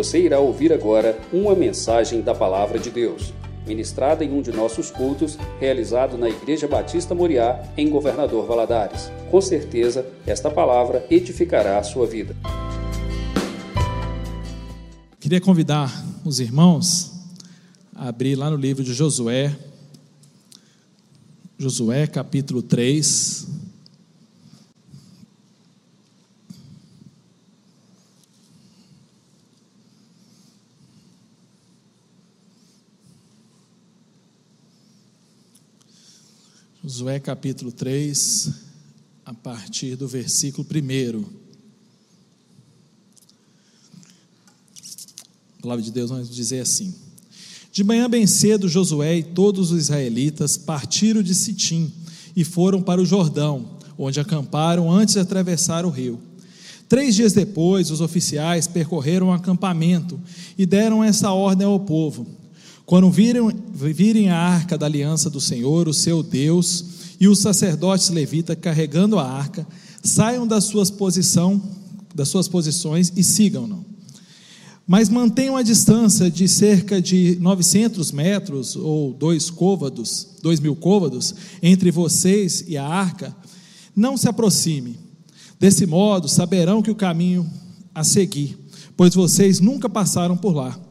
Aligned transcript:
Você 0.00 0.18
irá 0.18 0.40
ouvir 0.40 0.72
agora 0.72 1.20
uma 1.30 1.54
mensagem 1.54 2.22
da 2.22 2.34
Palavra 2.34 2.78
de 2.78 2.88
Deus, 2.88 3.34
ministrada 3.66 4.24
em 4.24 4.32
um 4.32 4.40
de 4.40 4.50
nossos 4.50 4.90
cultos, 4.90 5.36
realizado 5.60 6.16
na 6.16 6.26
Igreja 6.26 6.66
Batista 6.66 7.14
Moriá, 7.14 7.62
em 7.76 7.90
Governador 7.90 8.46
Valadares. 8.46 9.12
Com 9.30 9.42
certeza, 9.42 10.06
esta 10.26 10.50
palavra 10.50 11.06
edificará 11.10 11.78
a 11.78 11.82
sua 11.82 12.06
vida. 12.06 12.34
Queria 15.20 15.38
convidar 15.38 15.92
os 16.24 16.40
irmãos 16.40 17.12
a 17.94 18.08
abrir 18.08 18.36
lá 18.36 18.48
no 18.48 18.56
livro 18.56 18.82
de 18.82 18.94
Josué, 18.94 19.54
Josué 21.58 22.06
capítulo 22.06 22.62
3. 22.62 23.49
Josué 36.90 37.20
capítulo 37.20 37.70
3, 37.70 38.50
a 39.24 39.32
partir 39.32 39.94
do 39.94 40.08
versículo 40.08 40.66
1. 40.68 41.24
A 45.56 45.62
palavra 45.62 45.84
de 45.84 45.92
Deus 45.92 46.10
vai 46.10 46.20
dizer 46.24 46.58
assim: 46.58 46.92
De 47.70 47.84
manhã 47.84 48.10
bem 48.10 48.26
cedo, 48.26 48.68
Josué 48.68 49.18
e 49.18 49.22
todos 49.22 49.70
os 49.70 49.78
israelitas 49.78 50.56
partiram 50.56 51.22
de 51.22 51.32
Sitim 51.32 51.92
e 52.34 52.42
foram 52.42 52.82
para 52.82 53.00
o 53.00 53.06
Jordão, 53.06 53.78
onde 53.96 54.18
acamparam 54.18 54.90
antes 54.90 55.14
de 55.14 55.20
atravessar 55.20 55.84
o 55.86 55.90
rio. 55.90 56.20
Três 56.88 57.14
dias 57.14 57.32
depois, 57.32 57.92
os 57.92 58.00
oficiais 58.00 58.66
percorreram 58.66 59.28
o 59.28 59.32
acampamento 59.32 60.20
e 60.58 60.66
deram 60.66 61.04
essa 61.04 61.30
ordem 61.30 61.64
ao 61.64 61.78
povo 61.78 62.39
quando 62.90 63.08
virem 63.08 64.30
a 64.30 64.36
arca 64.36 64.76
da 64.76 64.84
aliança 64.84 65.30
do 65.30 65.40
Senhor, 65.40 65.86
o 65.86 65.94
seu 65.94 66.24
Deus, 66.24 66.84
e 67.20 67.28
os 67.28 67.38
sacerdotes 67.38 68.08
levitas 68.08 68.58
carregando 68.60 69.16
a 69.16 69.30
arca, 69.30 69.64
saiam 70.02 70.44
das 70.44 70.64
suas, 70.64 70.90
posição, 70.90 71.62
das 72.12 72.26
suas 72.26 72.48
posições 72.48 73.12
e 73.14 73.22
sigam-no. 73.22 73.86
Mas 74.88 75.08
mantenham 75.08 75.56
a 75.56 75.62
distância 75.62 76.28
de 76.28 76.48
cerca 76.48 77.00
de 77.00 77.38
900 77.40 78.10
metros 78.10 78.74
ou 78.74 79.12
dois 79.12 79.50
côvados, 79.50 80.26
dois 80.42 80.58
mil 80.58 80.74
côvados, 80.74 81.32
entre 81.62 81.92
vocês 81.92 82.64
e 82.66 82.76
a 82.76 82.84
arca. 82.84 83.36
Não 83.94 84.16
se 84.16 84.28
aproxime. 84.28 84.98
Desse 85.60 85.86
modo, 85.86 86.28
saberão 86.28 86.82
que 86.82 86.90
o 86.90 86.96
caminho 86.96 87.48
a 87.94 88.02
seguir, 88.02 88.58
pois 88.96 89.14
vocês 89.14 89.60
nunca 89.60 89.88
passaram 89.88 90.36
por 90.36 90.56
lá. 90.56 90.89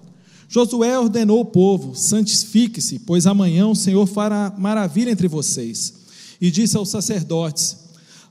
Josué 0.50 0.98
ordenou 0.98 1.38
ao 1.38 1.46
povo: 1.46 1.96
santifique-se, 1.96 3.00
pois 3.00 3.28
amanhã 3.28 3.68
o 3.68 3.76
Senhor 3.76 4.08
fará 4.08 4.54
maravilha 4.58 5.12
entre 5.12 5.28
vocês. 5.28 5.94
E 6.42 6.50
disse 6.50 6.76
aos 6.76 6.90
sacerdotes: 6.90 7.78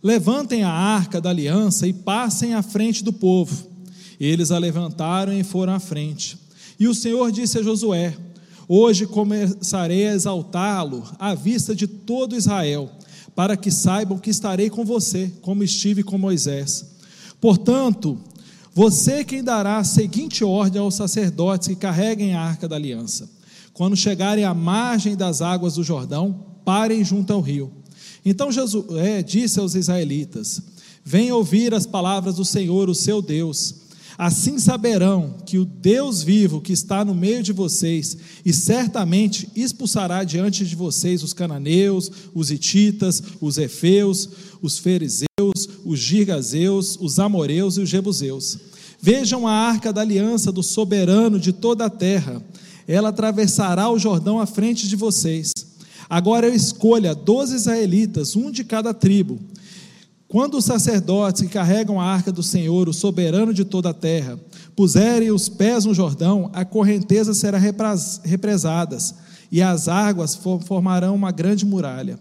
Levantem 0.02 0.64
a 0.64 0.70
arca 0.70 1.20
da 1.20 1.30
aliança 1.30 1.86
e 1.86 1.92
passem 1.92 2.54
à 2.54 2.62
frente 2.62 3.04
do 3.04 3.12
povo. 3.12 3.68
Eles 4.18 4.50
a 4.50 4.58
levantaram 4.58 5.32
e 5.32 5.44
foram 5.44 5.74
à 5.74 5.78
frente. 5.78 6.36
E 6.78 6.88
o 6.88 6.94
Senhor 6.94 7.30
disse 7.30 7.58
a 7.58 7.62
Josué: 7.62 8.16
Hoje 8.66 9.06
começarei 9.06 10.08
a 10.08 10.14
exaltá-lo 10.14 11.04
à 11.20 11.36
vista 11.36 11.72
de 11.72 11.86
todo 11.86 12.36
Israel, 12.36 12.90
para 13.34 13.56
que 13.56 13.70
saibam 13.70 14.18
que 14.18 14.30
estarei 14.30 14.68
com 14.68 14.84
você, 14.84 15.32
como 15.40 15.62
estive 15.62 16.02
com 16.02 16.18
Moisés. 16.18 16.84
Portanto, 17.40 18.18
você 18.78 19.24
quem 19.24 19.42
dará 19.42 19.78
a 19.78 19.82
seguinte 19.82 20.44
ordem 20.44 20.80
aos 20.80 20.94
sacerdotes 20.94 21.66
que 21.66 21.74
carreguem 21.74 22.36
a 22.36 22.40
arca 22.40 22.68
da 22.68 22.76
aliança: 22.76 23.28
quando 23.72 23.96
chegarem 23.96 24.44
à 24.44 24.54
margem 24.54 25.16
das 25.16 25.42
águas 25.42 25.74
do 25.74 25.82
Jordão, 25.82 26.46
parem 26.64 27.04
junto 27.04 27.32
ao 27.32 27.40
rio. 27.40 27.72
Então 28.24 28.52
Josué 28.52 29.20
disse 29.20 29.58
aos 29.58 29.74
israelitas: 29.74 30.62
Venham 31.04 31.38
ouvir 31.38 31.74
as 31.74 31.86
palavras 31.86 32.36
do 32.36 32.44
Senhor, 32.44 32.88
o 32.88 32.94
seu 32.94 33.20
Deus. 33.20 33.74
Assim 34.16 34.60
saberão 34.60 35.38
que 35.44 35.58
o 35.58 35.64
Deus 35.64 36.22
vivo 36.22 36.60
que 36.60 36.72
está 36.72 37.04
no 37.04 37.16
meio 37.16 37.42
de 37.42 37.52
vocês, 37.52 38.16
e 38.44 38.52
certamente 38.52 39.48
expulsará 39.56 40.22
diante 40.22 40.64
de 40.64 40.76
vocês 40.76 41.24
os 41.24 41.32
cananeus, 41.32 42.10
os 42.32 42.52
hititas, 42.52 43.20
os 43.40 43.58
efeus, 43.58 44.28
os 44.62 44.78
fariseus, 44.78 45.68
os 45.84 45.98
girgazeus, 45.98 46.96
os 47.00 47.18
amoreus 47.18 47.76
e 47.76 47.80
os 47.80 47.88
jebuseus. 47.88 48.67
Vejam 49.00 49.46
a 49.46 49.52
arca 49.52 49.92
da 49.92 50.00
aliança 50.00 50.50
do 50.50 50.62
soberano 50.62 51.38
de 51.38 51.52
toda 51.52 51.86
a 51.86 51.90
terra. 51.90 52.42
Ela 52.86 53.10
atravessará 53.10 53.88
o 53.88 53.98
Jordão 53.98 54.40
à 54.40 54.46
frente 54.46 54.88
de 54.88 54.96
vocês. 54.96 55.52
Agora 56.08 56.46
eu 56.46 56.54
escolha 56.54 57.14
doze 57.14 57.54
israelitas, 57.54 58.34
um 58.34 58.50
de 58.50 58.64
cada 58.64 58.94
tribo 58.94 59.38
quando 60.28 60.58
os 60.58 60.66
sacerdotes 60.66 61.40
que 61.40 61.48
carregam 61.48 61.98
a 61.98 62.04
arca 62.04 62.30
do 62.30 62.42
Senhor, 62.42 62.86
o 62.86 62.92
soberano 62.92 63.54
de 63.54 63.64
toda 63.64 63.88
a 63.88 63.94
terra, 63.94 64.38
puserem 64.76 65.30
os 65.30 65.48
pés 65.48 65.86
no 65.86 65.94
Jordão, 65.94 66.50
a 66.52 66.66
correnteza 66.66 67.32
será 67.32 67.58
represada 67.58 68.98
e 69.50 69.62
as 69.62 69.88
águas 69.88 70.38
formarão 70.66 71.14
uma 71.14 71.32
grande 71.32 71.64
muralha. 71.64 72.18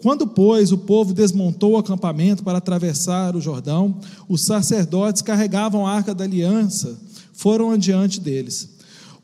Quando, 0.00 0.28
pois, 0.28 0.70
o 0.70 0.78
povo 0.78 1.12
desmontou 1.12 1.72
o 1.72 1.76
acampamento 1.76 2.44
para 2.44 2.58
atravessar 2.58 3.34
o 3.34 3.40
Jordão, 3.40 3.96
os 4.28 4.42
sacerdotes 4.42 5.22
carregavam 5.22 5.86
a 5.86 5.92
arca 5.92 6.14
da 6.14 6.24
aliança, 6.24 6.96
foram 7.32 7.72
adiante 7.72 8.20
deles. 8.20 8.68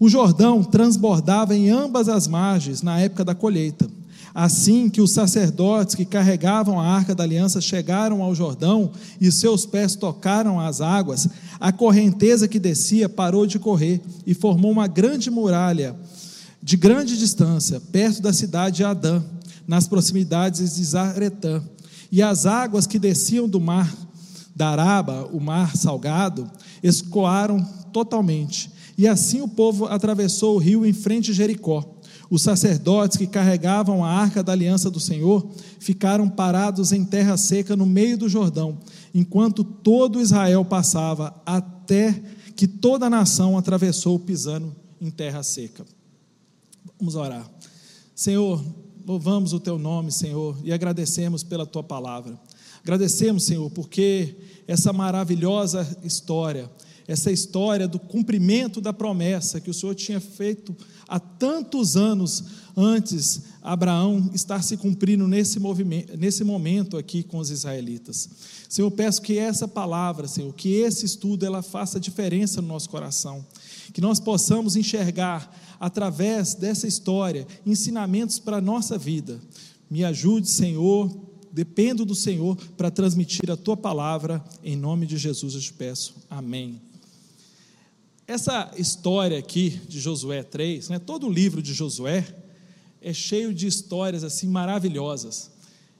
O 0.00 0.08
Jordão 0.08 0.64
transbordava 0.64 1.54
em 1.54 1.70
ambas 1.70 2.08
as 2.08 2.26
margens 2.26 2.82
na 2.82 2.98
época 2.98 3.24
da 3.24 3.34
colheita. 3.34 3.88
Assim 4.34 4.90
que 4.90 5.00
os 5.00 5.12
sacerdotes 5.12 5.94
que 5.94 6.04
carregavam 6.04 6.80
a 6.80 6.86
arca 6.88 7.14
da 7.14 7.22
aliança 7.22 7.60
chegaram 7.60 8.20
ao 8.20 8.34
Jordão 8.34 8.90
e 9.20 9.30
seus 9.30 9.64
pés 9.64 9.94
tocaram 9.94 10.58
as 10.58 10.80
águas, 10.80 11.28
a 11.60 11.70
correnteza 11.70 12.48
que 12.48 12.58
descia 12.58 13.08
parou 13.08 13.46
de 13.46 13.60
correr 13.60 14.00
e 14.26 14.34
formou 14.34 14.72
uma 14.72 14.88
grande 14.88 15.30
muralha 15.30 15.94
de 16.60 16.76
grande 16.76 17.16
distância, 17.16 17.80
perto 17.92 18.22
da 18.22 18.32
cidade 18.32 18.76
de 18.76 18.84
Adã, 18.84 19.22
nas 19.66 19.86
proximidades 19.86 20.76
de 20.76 20.84
Zaretã. 20.84 21.62
E 22.10 22.22
as 22.22 22.46
águas 22.46 22.86
que 22.86 22.98
desciam 22.98 23.48
do 23.48 23.60
mar 23.60 23.92
da 24.54 24.68
Araba, 24.68 25.28
o 25.32 25.40
mar 25.40 25.76
salgado, 25.76 26.50
escoaram 26.82 27.62
totalmente. 27.92 28.70
E 28.96 29.08
assim 29.08 29.40
o 29.40 29.48
povo 29.48 29.86
atravessou 29.86 30.54
o 30.54 30.58
rio 30.58 30.86
em 30.86 30.92
frente 30.92 31.26
de 31.26 31.32
Jericó. 31.32 31.94
Os 32.30 32.42
sacerdotes 32.42 33.16
que 33.16 33.26
carregavam 33.26 34.04
a 34.04 34.10
arca 34.10 34.42
da 34.42 34.52
aliança 34.52 34.90
do 34.90 35.00
Senhor 35.00 35.46
ficaram 35.78 36.28
parados 36.28 36.92
em 36.92 37.04
terra 37.04 37.36
seca 37.36 37.76
no 37.76 37.84
meio 37.84 38.16
do 38.16 38.28
Jordão, 38.28 38.78
enquanto 39.12 39.62
todo 39.62 40.20
Israel 40.20 40.64
passava, 40.64 41.34
até 41.44 42.22
que 42.56 42.66
toda 42.66 43.06
a 43.06 43.10
nação 43.10 43.58
atravessou 43.58 44.18
pisando 44.18 44.74
em 45.00 45.10
terra 45.10 45.42
seca. 45.42 45.84
Vamos 46.98 47.14
orar. 47.14 47.48
Senhor, 48.14 48.64
louvamos 49.06 49.52
o 49.52 49.60
teu 49.60 49.78
nome, 49.78 50.10
Senhor, 50.10 50.56
e 50.64 50.72
agradecemos 50.72 51.42
pela 51.42 51.66
tua 51.66 51.82
palavra. 51.82 52.38
Agradecemos, 52.82 53.44
Senhor, 53.44 53.70
porque 53.70 54.36
essa 54.66 54.92
maravilhosa 54.92 55.86
história, 56.02 56.70
essa 57.06 57.30
história 57.30 57.86
do 57.86 57.98
cumprimento 57.98 58.80
da 58.80 58.92
promessa 58.92 59.60
que 59.60 59.70
o 59.70 59.74
Senhor 59.74 59.94
tinha 59.94 60.20
feito 60.20 60.76
há 61.08 61.20
tantos 61.20 61.96
anos 61.96 62.44
antes 62.76 63.42
Abraão 63.62 64.30
estar 64.34 64.62
se 64.62 64.76
cumprindo 64.76 65.28
nesse, 65.28 65.60
movimento, 65.60 66.16
nesse 66.16 66.42
momento 66.44 66.96
aqui 66.96 67.22
com 67.22 67.38
os 67.38 67.50
israelitas. 67.50 68.28
Senhor, 68.68 68.90
peço 68.90 69.22
que 69.22 69.38
essa 69.38 69.68
palavra, 69.68 70.26
Senhor, 70.26 70.52
que 70.52 70.74
esse 70.74 71.06
estudo 71.06 71.46
ela 71.46 71.62
faça 71.62 72.00
diferença 72.00 72.60
no 72.60 72.68
nosso 72.68 72.90
coração, 72.90 73.46
que 73.92 74.00
nós 74.00 74.18
possamos 74.20 74.76
enxergar 74.76 75.54
através 75.78 76.54
dessa 76.54 76.86
história 76.86 77.46
ensinamentos 77.66 78.38
para 78.38 78.58
a 78.58 78.60
nossa 78.60 78.96
vida. 78.96 79.40
Me 79.90 80.04
ajude, 80.04 80.48
Senhor, 80.48 81.10
dependo 81.52 82.04
do 82.04 82.14
Senhor 82.14 82.56
para 82.76 82.90
transmitir 82.90 83.50
a 83.50 83.56
tua 83.56 83.76
palavra, 83.76 84.44
em 84.62 84.76
nome 84.76 85.06
de 85.06 85.16
Jesus 85.16 85.54
eu 85.54 85.60
te 85.60 85.72
peço. 85.72 86.14
Amém. 86.28 86.80
Essa 88.26 88.72
história 88.76 89.38
aqui 89.38 89.80
de 89.86 90.00
Josué 90.00 90.42
3, 90.42 90.88
né, 90.88 90.98
todo 90.98 91.26
o 91.26 91.32
livro 91.32 91.62
de 91.62 91.74
Josué 91.74 92.26
é 93.00 93.12
cheio 93.12 93.52
de 93.52 93.66
histórias 93.66 94.24
assim 94.24 94.48
maravilhosas. 94.48 95.50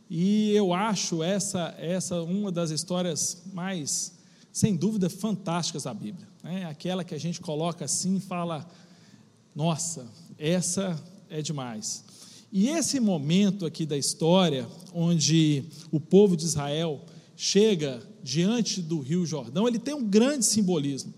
E 0.09 0.51
eu 0.53 0.73
acho 0.73 1.23
essa 1.23 1.75
essa 1.79 2.23
uma 2.23 2.51
das 2.51 2.71
histórias 2.71 3.43
mais, 3.53 4.13
sem 4.51 4.75
dúvida, 4.75 5.11
fantásticas 5.11 5.83
da 5.85 5.93
Bíblia. 5.93 6.34
Né? 6.45 6.67
Aquela 6.67 7.03
que 7.03 7.15
a 7.15 7.19
gente 7.19 7.41
coloca 7.41 7.87
assim 7.87 8.17
e 8.17 8.21
fala: 8.21 8.69
nossa, 9.57 10.07
essa 10.39 11.03
é 11.31 11.41
demais. 11.41 12.05
E 12.53 12.69
esse 12.69 13.01
momento 13.01 13.67
aqui 13.67 13.85
da 13.85 13.97
história, 13.97 14.69
onde 14.93 15.65
o 15.91 15.99
povo 15.99 16.37
de 16.37 16.45
Israel 16.45 17.05
chega 17.35 18.01
diante 18.23 18.81
do 18.81 19.01
Rio 19.01 19.27
Jordão, 19.27 19.67
ele 19.67 19.79
tem 19.79 19.95
um 19.95 20.05
grande 20.05 20.45
simbolismo. 20.45 21.13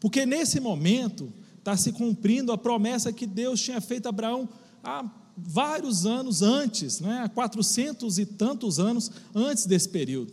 Porque 0.00 0.24
nesse 0.24 0.60
momento 0.60 1.30
está 1.58 1.76
se 1.76 1.92
cumprindo 1.92 2.52
a 2.52 2.56
promessa 2.56 3.12
que 3.12 3.26
Deus 3.26 3.60
tinha 3.60 3.80
feito 3.80 4.06
a 4.06 4.10
Abraão 4.10 4.48
há 4.82 5.04
vários 5.36 6.06
anos 6.06 6.40
antes, 6.40 7.00
né? 7.00 7.20
há 7.24 7.28
quatrocentos 7.28 8.18
e 8.18 8.24
tantos 8.24 8.78
anos 8.78 9.10
antes 9.34 9.66
desse 9.66 9.88
período. 9.88 10.32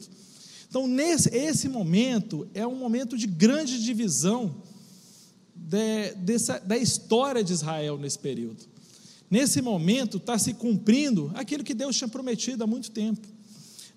Então, 0.75 0.88
nesse, 0.88 1.33
esse 1.33 1.69
momento 1.69 2.45
é 2.54 2.68
um 2.68 2.75
momento 2.75 3.18
de 3.18 3.27
grande 3.27 3.81
divisão 3.81 4.57
de, 5.56 6.13
dessa, 6.16 6.60
da 6.60 6.77
história 6.77 7.42
de 7.42 7.54
Israel 7.54 7.98
nesse 7.98 8.19
período. 8.19 8.66
Nesse 9.31 9.62
momento 9.62 10.18
está 10.18 10.38
se 10.38 10.54
cumprindo 10.54 11.31
aquilo 11.33 11.63
que 11.63 11.74
Deus 11.74 11.95
tinha 11.95 12.10
prometido 12.10 12.62
há 12.62 12.68
muito 12.68 12.92
tempo. 12.92 13.25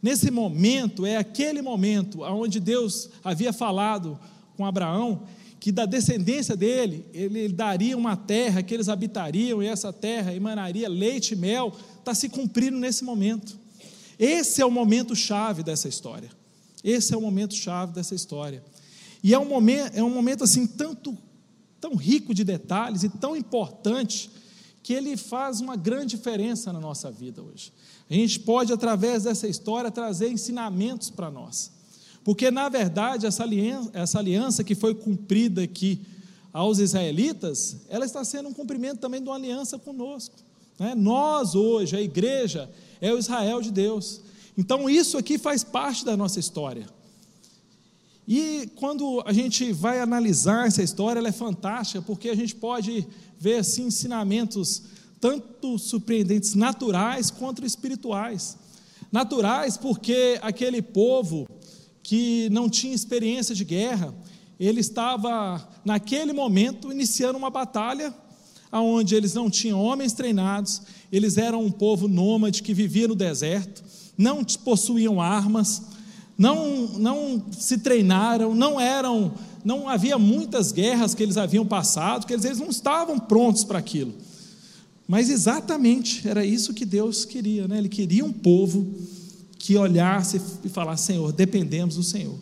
Nesse 0.00 0.30
momento, 0.30 1.04
é 1.04 1.16
aquele 1.16 1.60
momento 1.62 2.22
onde 2.22 2.60
Deus 2.60 3.10
havia 3.24 3.52
falado 3.52 4.16
com 4.56 4.64
Abraão 4.64 5.24
que 5.58 5.72
da 5.72 5.84
descendência 5.84 6.56
dele, 6.56 7.04
ele 7.12 7.48
daria 7.48 7.96
uma 7.96 8.16
terra 8.16 8.62
que 8.62 8.72
eles 8.72 8.88
habitariam, 8.88 9.60
e 9.60 9.66
essa 9.66 9.92
terra 9.92 10.32
emanaria 10.32 10.88
leite 10.88 11.32
e 11.32 11.36
mel, 11.36 11.74
está 11.98 12.14
se 12.14 12.28
cumprindo 12.28 12.78
nesse 12.78 13.02
momento. 13.02 13.58
Esse 14.16 14.62
é 14.62 14.64
o 14.64 14.70
momento 14.70 15.16
chave 15.16 15.64
dessa 15.64 15.88
história. 15.88 16.38
Esse 16.82 17.14
é 17.14 17.16
o 17.16 17.20
momento 17.20 17.54
chave 17.54 17.92
dessa 17.92 18.14
história. 18.14 18.62
E 19.22 19.34
é 19.34 19.38
um 19.38 19.46
momento, 19.46 19.94
é 19.94 20.02
um 20.02 20.10
momento 20.10 20.44
assim, 20.44 20.66
tanto, 20.66 21.16
tão 21.80 21.94
rico 21.94 22.32
de 22.32 22.44
detalhes 22.44 23.02
e 23.02 23.08
tão 23.08 23.36
importante, 23.36 24.30
que 24.82 24.94
ele 24.94 25.16
faz 25.16 25.60
uma 25.60 25.76
grande 25.76 26.16
diferença 26.16 26.72
na 26.72 26.80
nossa 26.80 27.10
vida 27.10 27.42
hoje. 27.42 27.72
A 28.08 28.14
gente 28.14 28.40
pode, 28.40 28.72
através 28.72 29.24
dessa 29.24 29.46
história, 29.46 29.90
trazer 29.90 30.30
ensinamentos 30.30 31.10
para 31.10 31.30
nós. 31.30 31.70
Porque, 32.24 32.50
na 32.50 32.68
verdade, 32.68 33.26
essa 33.26 33.42
aliança, 33.42 33.90
essa 33.92 34.18
aliança 34.18 34.64
que 34.64 34.74
foi 34.74 34.94
cumprida 34.94 35.62
aqui 35.62 36.00
aos 36.52 36.78
israelitas, 36.78 37.76
ela 37.88 38.04
está 38.04 38.24
sendo 38.24 38.48
um 38.48 38.54
cumprimento 38.54 38.98
também 38.98 39.22
de 39.22 39.28
uma 39.28 39.36
aliança 39.36 39.78
conosco. 39.78 40.36
Né? 40.78 40.94
Nós, 40.94 41.54
hoje, 41.54 41.96
a 41.96 42.00
igreja, 42.00 42.70
é 43.00 43.12
o 43.12 43.18
Israel 43.18 43.60
de 43.60 43.70
Deus. 43.70 44.22
Então, 44.58 44.90
isso 44.90 45.16
aqui 45.16 45.38
faz 45.38 45.62
parte 45.62 46.04
da 46.04 46.16
nossa 46.16 46.40
história. 46.40 46.88
E 48.26 48.68
quando 48.74 49.22
a 49.24 49.32
gente 49.32 49.72
vai 49.72 50.00
analisar 50.00 50.66
essa 50.66 50.82
história, 50.82 51.20
ela 51.20 51.28
é 51.28 51.32
fantástica, 51.32 52.02
porque 52.02 52.28
a 52.28 52.34
gente 52.34 52.56
pode 52.56 53.06
ver 53.38 53.60
assim, 53.60 53.84
ensinamentos 53.84 54.82
tanto 55.20 55.78
surpreendentes 55.78 56.54
naturais 56.54 57.30
quanto 57.30 57.64
espirituais. 57.64 58.58
Naturais, 59.12 59.76
porque 59.76 60.40
aquele 60.42 60.82
povo 60.82 61.48
que 62.02 62.48
não 62.50 62.68
tinha 62.68 62.94
experiência 62.94 63.54
de 63.54 63.64
guerra, 63.64 64.12
ele 64.58 64.80
estava, 64.80 65.66
naquele 65.84 66.32
momento, 66.32 66.90
iniciando 66.90 67.38
uma 67.38 67.48
batalha 67.48 68.12
onde 68.72 69.14
eles 69.14 69.34
não 69.34 69.48
tinham 69.48 69.80
homens 69.80 70.12
treinados, 70.12 70.82
eles 71.12 71.38
eram 71.38 71.64
um 71.64 71.70
povo 71.70 72.08
nômade 72.08 72.62
que 72.62 72.74
vivia 72.74 73.06
no 73.06 73.14
deserto, 73.14 73.82
não 74.18 74.44
possuíam 74.44 75.20
armas, 75.20 75.82
não, 76.36 76.88
não 76.98 77.42
se 77.52 77.78
treinaram, 77.78 78.54
não 78.54 78.80
eram, 78.80 79.32
não 79.64 79.88
havia 79.88 80.18
muitas 80.18 80.72
guerras 80.72 81.14
que 81.14 81.22
eles 81.22 81.36
haviam 81.36 81.64
passado, 81.64 82.26
que 82.26 82.32
eles, 82.32 82.44
eles 82.44 82.58
não 82.58 82.68
estavam 82.68 83.18
prontos 83.18 83.62
para 83.62 83.78
aquilo. 83.78 84.12
Mas 85.06 85.30
exatamente 85.30 86.28
era 86.28 86.44
isso 86.44 86.74
que 86.74 86.84
Deus 86.84 87.24
queria, 87.24 87.66
né? 87.66 87.78
Ele 87.78 87.88
queria 87.88 88.24
um 88.24 88.32
povo 88.32 88.94
que 89.58 89.76
olhasse 89.76 90.40
e 90.62 90.68
falasse: 90.68 91.06
Senhor, 91.06 91.32
dependemos 91.32 91.96
do 91.96 92.02
Senhor. 92.02 92.34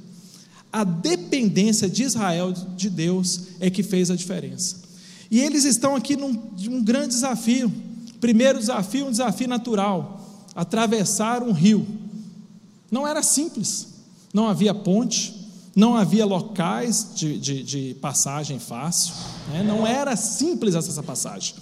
A 0.73 0.83
dependência 0.83 1.89
de 1.89 2.03
Israel 2.03 2.53
de 2.53 2.91
Deus 2.91 3.43
é 3.61 3.71
que 3.71 3.85
fez 3.85 4.11
a 4.11 4.17
diferença. 4.17 4.77
E 5.31 5.41
eles 5.41 5.65
estão 5.65 5.95
aqui 5.95 6.17
num 6.17 6.31
um 6.69 6.83
grande 6.83 7.09
desafio. 7.09 7.73
Primeiro 8.21 8.59
desafio, 8.59 9.07
um 9.07 9.11
desafio 9.11 9.47
natural: 9.47 10.26
atravessar 10.57 11.43
um 11.43 11.53
rio. 11.53 11.87
Não 12.91 13.07
era 13.07 13.23
simples, 13.23 13.89
não 14.33 14.49
havia 14.49 14.75
ponte, 14.75 15.35
não 15.77 15.95
havia 15.95 16.25
locais 16.25 17.11
de, 17.15 17.39
de, 17.39 17.63
de 17.63 17.95
passagem 18.01 18.59
fácil, 18.59 19.13
né? 19.53 19.63
não 19.63 19.87
era 19.87 20.17
simples 20.17 20.75
essa 20.75 21.03
passagem. 21.03 21.55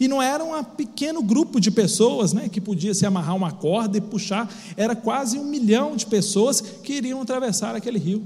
E 0.00 0.08
não 0.08 0.20
era 0.20 0.42
um 0.42 0.64
pequeno 0.64 1.22
grupo 1.22 1.60
de 1.60 1.70
pessoas 1.70 2.32
né, 2.32 2.48
que 2.48 2.60
podia 2.60 2.94
se 2.94 3.04
amarrar 3.04 3.36
uma 3.36 3.52
corda 3.52 3.98
e 3.98 4.00
puxar, 4.00 4.50
era 4.74 4.96
quase 4.96 5.38
um 5.38 5.44
milhão 5.44 5.94
de 5.94 6.06
pessoas 6.06 6.60
que 6.60 6.94
iriam 6.94 7.20
atravessar 7.20 7.76
aquele 7.76 7.98
rio. 7.98 8.24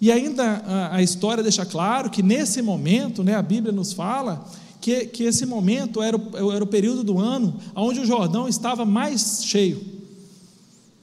E 0.00 0.10
ainda 0.10 0.44
a, 0.44 0.96
a 0.96 1.02
história 1.02 1.42
deixa 1.42 1.66
claro 1.66 2.08
que 2.08 2.22
nesse 2.22 2.62
momento, 2.62 3.22
né, 3.24 3.34
a 3.34 3.42
Bíblia 3.42 3.72
nos 3.72 3.92
fala 3.92 4.46
que, 4.80 5.06
que 5.06 5.24
esse 5.24 5.44
momento 5.44 6.02
era 6.02 6.16
o, 6.16 6.52
era 6.52 6.64
o 6.64 6.66
período 6.66 7.04
do 7.04 7.18
ano 7.18 7.54
onde 7.74 8.00
o 8.00 8.06
Jordão 8.06 8.48
estava 8.48 8.84
mais 8.84 9.44
cheio. 9.44 9.80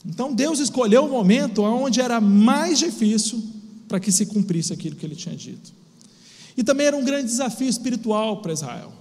Então 0.04 0.32
Deus 0.32 0.58
escolheu 0.58 1.04
o 1.04 1.10
momento 1.10 1.62
onde 1.62 2.00
era 2.00 2.20
mais 2.20 2.78
difícil 2.78 3.42
para 3.86 4.00
que 4.00 4.12
se 4.12 4.26
cumprisse 4.26 4.72
aquilo 4.72 4.96
que 4.96 5.04
ele 5.04 5.16
tinha 5.16 5.36
dito. 5.36 5.72
E 6.56 6.64
também 6.64 6.86
era 6.86 6.96
um 6.96 7.04
grande 7.04 7.26
desafio 7.26 7.68
espiritual 7.68 8.38
para 8.38 8.52
Israel. 8.52 8.92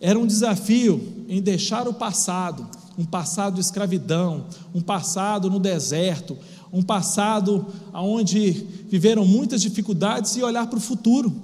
Era 0.00 0.18
um 0.18 0.26
desafio 0.26 1.24
em 1.28 1.40
deixar 1.40 1.88
o 1.88 1.94
passado, 1.94 2.68
um 2.96 3.04
passado 3.04 3.54
de 3.54 3.60
escravidão, 3.60 4.46
um 4.74 4.80
passado 4.80 5.50
no 5.50 5.58
deserto, 5.58 6.36
um 6.72 6.82
passado 6.82 7.66
onde 7.92 8.50
viveram 8.88 9.24
muitas 9.24 9.62
dificuldades 9.62 10.36
e 10.36 10.42
olhar 10.42 10.66
para 10.66 10.78
o 10.78 10.80
futuro. 10.80 11.34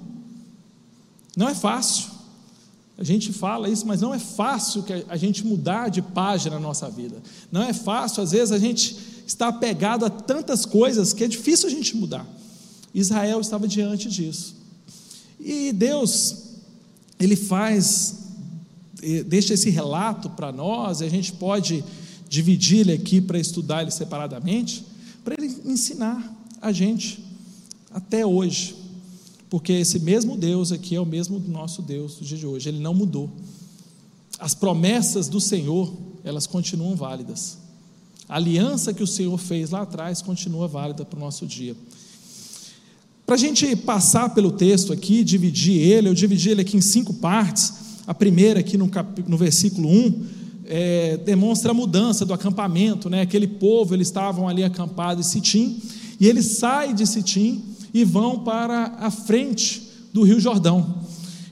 Não 1.35 1.49
é 1.49 1.55
fácil. 1.55 2.14
A 2.97 3.03
gente 3.03 3.33
fala 3.33 3.69
isso, 3.69 3.85
mas 3.85 4.01
não 4.01 4.13
é 4.13 4.19
fácil 4.19 4.83
a 5.09 5.17
gente 5.17 5.45
mudar 5.45 5.89
de 5.89 6.01
página 6.01 6.55
na 6.55 6.61
nossa 6.61 6.89
vida. 6.89 7.21
Não 7.51 7.61
é 7.61 7.73
fácil, 7.73 8.23
às 8.23 8.31
vezes 8.31 8.51
a 8.51 8.59
gente 8.59 8.97
está 9.27 9.49
apegado 9.49 10.05
a 10.05 10.09
tantas 10.09 10.65
coisas 10.65 11.11
que 11.11 11.23
é 11.23 11.27
difícil 11.27 11.67
a 11.67 11.71
gente 11.71 11.95
mudar. 11.97 12.25
Israel 12.93 13.41
estava 13.41 13.67
diante 13.67 14.09
disso. 14.09 14.55
E 15.39 15.73
Deus, 15.73 16.43
ele 17.19 17.35
faz 17.35 18.23
deixa 19.27 19.53
esse 19.53 19.69
relato 19.69 20.29
para 20.31 20.51
nós, 20.51 21.01
e 21.01 21.03
a 21.03 21.09
gente 21.09 21.33
pode 21.33 21.83
dividir 22.27 22.79
ele 22.79 22.93
aqui 22.93 23.21
para 23.21 23.37
estudar 23.37 23.81
ele 23.81 23.91
separadamente, 23.91 24.85
para 25.23 25.35
ele 25.37 25.61
ensinar 25.65 26.33
a 26.61 26.71
gente 26.71 27.23
até 27.91 28.25
hoje. 28.25 28.75
Porque 29.49 29.73
esse 29.73 29.99
mesmo 29.99 30.37
Deus 30.37 30.71
aqui 30.71 30.95
é 30.95 31.01
o 31.01 31.05
mesmo 31.05 31.39
nosso 31.39 31.81
Deus 31.81 32.15
do 32.15 32.25
dia 32.25 32.37
de 32.37 32.45
hoje, 32.45 32.69
ele 32.69 32.79
não 32.79 32.93
mudou. 32.93 33.29
As 34.39 34.53
promessas 34.53 35.27
do 35.27 35.39
Senhor, 35.39 35.93
elas 36.23 36.47
continuam 36.47 36.95
válidas. 36.95 37.57
A 38.27 38.35
aliança 38.35 38.93
que 38.93 39.03
o 39.03 39.07
Senhor 39.07 39.37
fez 39.37 39.69
lá 39.69 39.83
atrás 39.83 40.21
continua 40.21 40.67
válida 40.67 41.05
para 41.05 41.17
o 41.17 41.19
nosso 41.19 41.45
dia. 41.45 41.75
Para 43.25 43.35
a 43.35 43.37
gente 43.37 43.75
passar 43.75 44.33
pelo 44.33 44.51
texto 44.51 44.91
aqui, 44.91 45.23
dividir 45.23 45.79
ele, 45.79 46.09
eu 46.09 46.13
dividi 46.13 46.49
ele 46.49 46.61
aqui 46.61 46.75
em 46.77 46.81
cinco 46.81 47.13
partes. 47.13 47.73
A 48.05 48.13
primeira, 48.13 48.59
aqui 48.59 48.77
no, 48.77 48.89
cap... 48.89 49.23
no 49.27 49.37
versículo 49.37 49.87
1, 49.89 50.25
é, 50.65 51.17
demonstra 51.17 51.71
a 51.71 51.73
mudança 51.73 52.25
do 52.25 52.33
acampamento. 52.33 53.09
Né? 53.09 53.21
Aquele 53.21 53.47
povo, 53.47 53.93
eles 53.93 54.07
estavam 54.07 54.47
ali 54.47 54.63
acampados 54.63 55.25
em 55.25 55.29
Sitim, 55.29 55.81
e 56.19 56.27
eles 56.27 56.45
saem 56.45 56.93
de 56.93 57.05
Sitim 57.05 57.74
e 57.95 58.03
vão 58.03 58.39
para 58.39 58.97
a 58.99 59.09
frente 59.09 59.81
do 60.11 60.23
Rio 60.23 60.37
Jordão. 60.37 61.01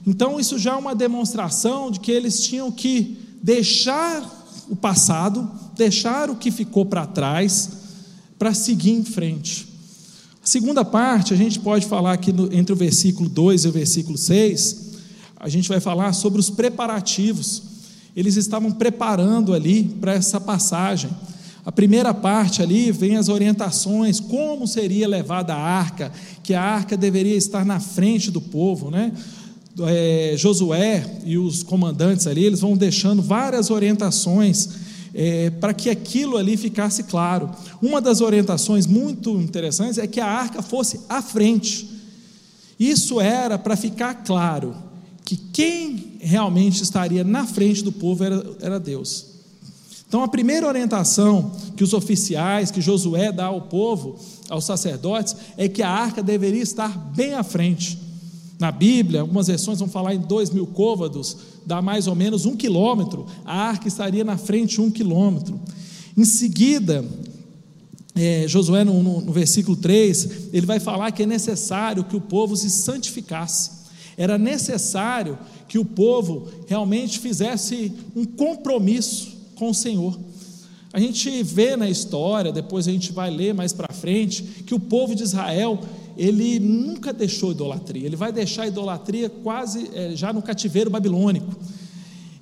Então, 0.06 0.38
isso 0.38 0.58
já 0.58 0.72
é 0.72 0.76
uma 0.76 0.94
demonstração 0.94 1.90
de 1.90 1.98
que 1.98 2.12
eles 2.12 2.42
tinham 2.42 2.70
que 2.70 3.16
deixar 3.42 4.44
o 4.68 4.76
passado, 4.76 5.50
deixar 5.74 6.28
o 6.28 6.36
que 6.36 6.50
ficou 6.50 6.84
para 6.84 7.06
trás, 7.06 7.70
para 8.38 8.52
seguir 8.52 8.90
em 8.90 9.02
frente. 9.02 9.66
A 10.42 10.46
segunda 10.46 10.84
parte, 10.84 11.32
a 11.32 11.36
gente 11.36 11.58
pode 11.60 11.86
falar 11.86 12.12
aqui 12.12 12.30
no, 12.30 12.52
entre 12.52 12.74
o 12.74 12.76
versículo 12.76 13.26
2 13.26 13.64
e 13.64 13.68
o 13.68 13.72
versículo 13.72 14.18
6, 14.18 14.84
a 15.36 15.48
gente 15.48 15.66
vai 15.66 15.80
falar 15.80 16.12
sobre 16.12 16.40
os 16.40 16.50
preparativos. 16.50 17.62
Eles 18.14 18.36
estavam 18.36 18.70
preparando 18.70 19.54
ali 19.54 19.84
para 19.98 20.12
essa 20.12 20.38
passagem. 20.38 21.08
A 21.66 21.72
primeira 21.72 22.12
parte 22.12 22.62
ali 22.62 22.92
vem 22.92 23.16
as 23.16 23.28
orientações, 23.28 24.20
como 24.20 24.66
seria 24.66 25.08
levada 25.08 25.54
a 25.54 25.58
arca, 25.58 26.12
que 26.42 26.52
a 26.52 26.62
arca 26.62 26.96
deveria 26.96 27.36
estar 27.36 27.64
na 27.64 27.80
frente 27.80 28.30
do 28.30 28.40
povo, 28.40 28.90
né? 28.90 29.12
É, 29.80 30.34
Josué 30.36 31.04
e 31.24 31.36
os 31.36 31.62
comandantes 31.62 32.26
ali, 32.26 32.44
eles 32.44 32.60
vão 32.60 32.76
deixando 32.76 33.22
várias 33.22 33.70
orientações 33.70 34.68
é, 35.14 35.50
para 35.50 35.72
que 35.72 35.88
aquilo 35.88 36.36
ali 36.36 36.56
ficasse 36.56 37.04
claro. 37.04 37.50
Uma 37.80 38.00
das 38.00 38.20
orientações 38.20 38.86
muito 38.86 39.30
interessantes 39.40 39.98
é 39.98 40.06
que 40.06 40.20
a 40.20 40.26
arca 40.26 40.60
fosse 40.60 41.00
à 41.08 41.22
frente. 41.22 41.88
Isso 42.78 43.20
era 43.20 43.58
para 43.58 43.74
ficar 43.74 44.22
claro 44.22 44.76
que 45.24 45.36
quem 45.36 46.18
realmente 46.20 46.82
estaria 46.82 47.24
na 47.24 47.46
frente 47.46 47.82
do 47.82 47.90
povo 47.90 48.22
era, 48.22 48.44
era 48.60 48.78
Deus. 48.78 49.33
Então, 50.14 50.22
a 50.22 50.28
primeira 50.28 50.68
orientação 50.68 51.50
que 51.76 51.82
os 51.82 51.92
oficiais, 51.92 52.70
que 52.70 52.80
Josué 52.80 53.32
dá 53.32 53.46
ao 53.46 53.62
povo, 53.62 54.14
aos 54.48 54.64
sacerdotes, 54.64 55.34
é 55.56 55.68
que 55.68 55.82
a 55.82 55.90
arca 55.90 56.22
deveria 56.22 56.62
estar 56.62 56.96
bem 56.96 57.34
à 57.34 57.42
frente. 57.42 57.98
Na 58.56 58.70
Bíblia, 58.70 59.22
algumas 59.22 59.48
versões 59.48 59.80
vão 59.80 59.88
falar 59.88 60.14
em 60.14 60.20
dois 60.20 60.50
mil 60.50 60.68
côvados, 60.68 61.36
dá 61.66 61.82
mais 61.82 62.06
ou 62.06 62.14
menos 62.14 62.46
um 62.46 62.54
quilômetro, 62.54 63.26
a 63.44 63.60
arca 63.60 63.88
estaria 63.88 64.22
na 64.22 64.38
frente 64.38 64.80
um 64.80 64.88
quilômetro. 64.88 65.60
Em 66.16 66.24
seguida, 66.24 67.04
é, 68.14 68.46
Josué, 68.46 68.84
no, 68.84 69.02
no, 69.02 69.20
no 69.20 69.32
versículo 69.32 69.76
3, 69.76 70.50
ele 70.52 70.64
vai 70.64 70.78
falar 70.78 71.10
que 71.10 71.24
é 71.24 71.26
necessário 71.26 72.04
que 72.04 72.14
o 72.14 72.20
povo 72.20 72.56
se 72.56 72.70
santificasse. 72.70 73.68
Era 74.16 74.38
necessário 74.38 75.36
que 75.66 75.76
o 75.76 75.84
povo 75.84 76.46
realmente 76.68 77.18
fizesse 77.18 77.92
um 78.14 78.24
compromisso 78.24 79.33
com 79.54 79.70
o 79.70 79.74
Senhor. 79.74 80.18
A 80.92 81.00
gente 81.00 81.42
vê 81.42 81.74
na 81.74 81.90
história, 81.90 82.52
depois 82.52 82.86
a 82.86 82.92
gente 82.92 83.12
vai 83.12 83.28
ler 83.28 83.52
mais 83.52 83.72
para 83.72 83.92
frente, 83.92 84.42
que 84.64 84.74
o 84.74 84.78
povo 84.78 85.12
de 85.12 85.24
Israel, 85.24 85.80
ele 86.16 86.60
nunca 86.60 87.12
deixou 87.12 87.50
idolatria, 87.50 88.06
ele 88.06 88.14
vai 88.14 88.30
deixar 88.30 88.62
a 88.62 88.68
idolatria 88.68 89.28
quase 89.28 89.90
é, 89.92 90.12
já 90.14 90.32
no 90.32 90.40
cativeiro 90.40 90.88
babilônico. 90.88 91.52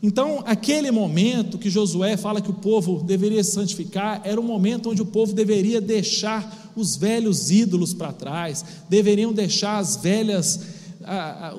Então, 0.03 0.43
aquele 0.45 0.91
momento 0.91 1.57
que 1.57 1.71
Josué 1.71 2.17
fala 2.17 2.41
que 2.41 2.51
o 2.51 2.55
povo 2.55 3.03
deveria 3.05 3.43
se 3.43 3.53
santificar, 3.53 4.21
era 4.25 4.41
um 4.41 4.45
momento 4.45 4.91
onde 4.91 5.01
o 5.01 5.07
povo 5.07 5.33
deveria 5.33 5.81
deixar 5.81 6.73
os 6.77 6.97
velhos 6.97 7.51
ídolos 7.51 7.95
para 7.95 8.13
trás, 8.13 8.65
deveriam 8.89 9.33
deixar 9.33 9.79
as 9.79 9.97
velhas, 9.97 10.61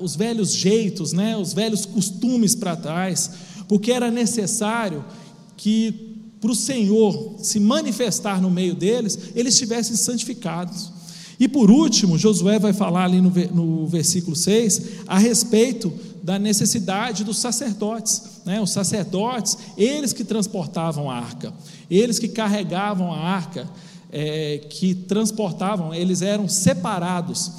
os 0.00 0.14
velhos 0.14 0.52
jeitos, 0.52 1.12
né, 1.12 1.36
os 1.36 1.52
velhos 1.52 1.86
costumes 1.86 2.54
para 2.54 2.76
trás, 2.76 3.30
porque 3.66 3.90
era 3.90 4.10
necessário 4.10 5.04
que 5.56 6.14
para 6.40 6.50
o 6.50 6.54
Senhor 6.54 7.36
se 7.38 7.58
manifestar 7.58 8.40
no 8.40 8.50
meio 8.50 8.74
deles, 8.74 9.18
eles 9.34 9.54
estivessem 9.54 9.96
santificados. 9.96 10.92
E 11.38 11.48
por 11.48 11.70
último, 11.70 12.18
Josué 12.18 12.58
vai 12.58 12.72
falar 12.72 13.04
ali 13.04 13.20
no, 13.20 13.30
no 13.54 13.86
versículo 13.86 14.36
6 14.36 14.82
a 15.06 15.18
respeito 15.18 15.92
da 16.22 16.38
necessidade 16.38 17.24
dos 17.24 17.38
sacerdotes. 17.38 18.22
Né? 18.44 18.60
Os 18.60 18.70
sacerdotes, 18.70 19.58
eles 19.76 20.12
que 20.12 20.22
transportavam 20.22 21.10
a 21.10 21.16
arca, 21.16 21.52
eles 21.90 22.18
que 22.18 22.28
carregavam 22.28 23.12
a 23.12 23.18
arca, 23.18 23.68
é, 24.12 24.58
que 24.70 24.94
transportavam, 24.94 25.92
eles 25.92 26.22
eram 26.22 26.48
separados. 26.48 27.50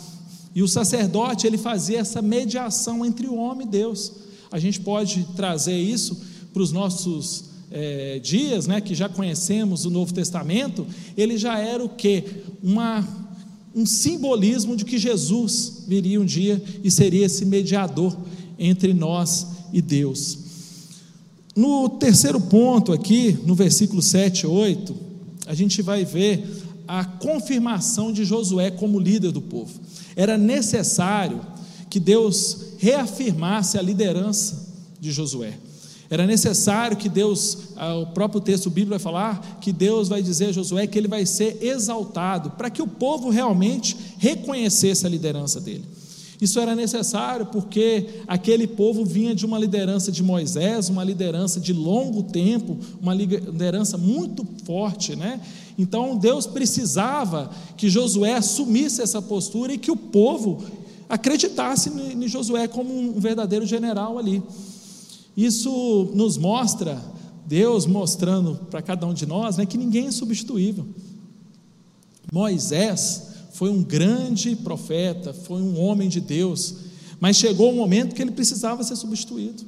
E 0.53 0.63
o 0.63 0.67
sacerdote, 0.67 1.45
ele 1.45 1.57
fazia 1.57 1.99
essa 1.99 2.21
mediação 2.21 3.05
entre 3.05 3.27
o 3.27 3.35
homem 3.35 3.67
e 3.67 3.69
Deus. 3.69 4.11
A 4.51 4.57
gente 4.57 4.79
pode 4.79 5.27
trazer 5.35 5.77
isso 5.77 6.21
para 6.53 6.61
os 6.61 6.71
nossos 6.71 7.54
é, 7.75 8.20
dias, 8.20 8.67
né, 8.67 8.79
que 8.79 8.96
já 8.96 9.10
conhecemos 9.10 9.84
o 9.84 9.89
Novo 9.89 10.13
Testamento, 10.13 10.88
ele 11.17 11.38
já 11.38 11.60
era 11.60 11.84
o 11.84 11.89
que? 11.89 12.24
Uma, 12.63 13.05
um 13.75 13.86
simbolismo 13.86 14.77
de 14.77 14.86
que 14.86 14.98
Jesus 14.98 15.84
viria 15.86 16.22
um 16.22 16.25
dia 16.25 16.63
e 16.82 16.89
seria 16.89 17.25
esse 17.25 17.44
mediador 17.44 18.17
entre 18.58 18.94
nós 18.94 19.48
e 19.74 19.82
Deus. 19.82 20.38
No 21.53 21.89
terceiro 21.89 22.39
ponto 22.39 22.94
aqui, 22.94 23.38
no 23.46 23.53
versículo 23.53 24.01
7 24.01 24.44
e 24.44 24.48
8, 24.48 24.96
a 25.46 25.53
gente 25.53 25.82
vai 25.82 26.05
ver 26.05 26.48
a 26.88 27.03
confirmação 27.03 28.13
de 28.13 28.24
Josué 28.24 28.72
como 28.72 29.00
líder 29.00 29.34
do 29.34 29.41
povo. 29.41 29.82
Era 30.15 30.38
necessário 30.38 31.41
que 31.89 32.00
Deus 32.00 32.75
reafirmasse 32.77 33.77
a 33.77 33.82
liderança 33.82 34.65
de 34.98 35.12
Josué. 35.12 35.58
Era 36.09 36.27
necessário 36.27 36.97
que 36.97 37.09
Deus, 37.09 37.69
ah, 37.75 37.95
o 37.95 38.07
próprio 38.07 38.39
texto 38.39 38.69
bíblico 38.69 38.91
vai 38.91 39.00
falar, 39.00 39.57
que 39.59 39.71
Deus 39.71 40.07
vai 40.07 40.21
dizer 40.21 40.47
a 40.47 40.51
Josué 40.51 40.85
que 40.85 40.97
ele 40.97 41.07
vai 41.07 41.25
ser 41.25 41.57
exaltado, 41.62 42.51
para 42.51 42.69
que 42.69 42.81
o 42.81 42.88
povo 42.88 43.29
realmente 43.29 43.97
reconhecesse 44.17 45.05
a 45.05 45.09
liderança 45.09 45.59
dele. 45.59 45.85
Isso 46.39 46.59
era 46.59 46.75
necessário 46.75 47.45
porque 47.45 48.21
aquele 48.27 48.67
povo 48.67 49.05
vinha 49.05 49.33
de 49.33 49.45
uma 49.45 49.57
liderança 49.57 50.12
de 50.12 50.21
Moisés, 50.21 50.89
uma 50.89 51.03
liderança 51.03 51.59
de 51.59 51.71
longo 51.71 52.24
tempo, 52.24 52.77
uma 53.01 53.13
liderança 53.13 53.97
muito 53.97 54.45
forte, 54.65 55.15
né? 55.15 55.39
Então 55.77 56.17
Deus 56.17 56.45
precisava 56.45 57.50
que 57.77 57.89
Josué 57.89 58.33
assumisse 58.33 59.01
essa 59.01 59.21
postura 59.21 59.74
e 59.74 59.77
que 59.77 59.91
o 59.91 59.95
povo 59.95 60.63
acreditasse 61.07 61.89
em 61.89 62.27
Josué 62.27 62.67
como 62.67 62.93
um 62.93 63.19
verdadeiro 63.19 63.65
general 63.65 64.17
ali. 64.17 64.43
Isso 65.35 66.11
nos 66.13 66.37
mostra, 66.37 67.01
Deus 67.45 67.85
mostrando 67.85 68.55
para 68.69 68.81
cada 68.81 69.05
um 69.05 69.13
de 69.13 69.25
nós, 69.25 69.57
né, 69.57 69.65
que 69.65 69.77
ninguém 69.77 70.07
é 70.07 70.11
substituível. 70.11 70.85
Moisés 72.31 73.23
foi 73.53 73.69
um 73.69 73.83
grande 73.83 74.55
profeta, 74.55 75.33
foi 75.33 75.61
um 75.61 75.79
homem 75.79 76.09
de 76.09 76.19
Deus, 76.19 76.75
mas 77.19 77.37
chegou 77.37 77.71
um 77.71 77.75
momento 77.75 78.15
que 78.15 78.21
ele 78.21 78.31
precisava 78.31 78.83
ser 78.83 78.95
substituído. 78.95 79.63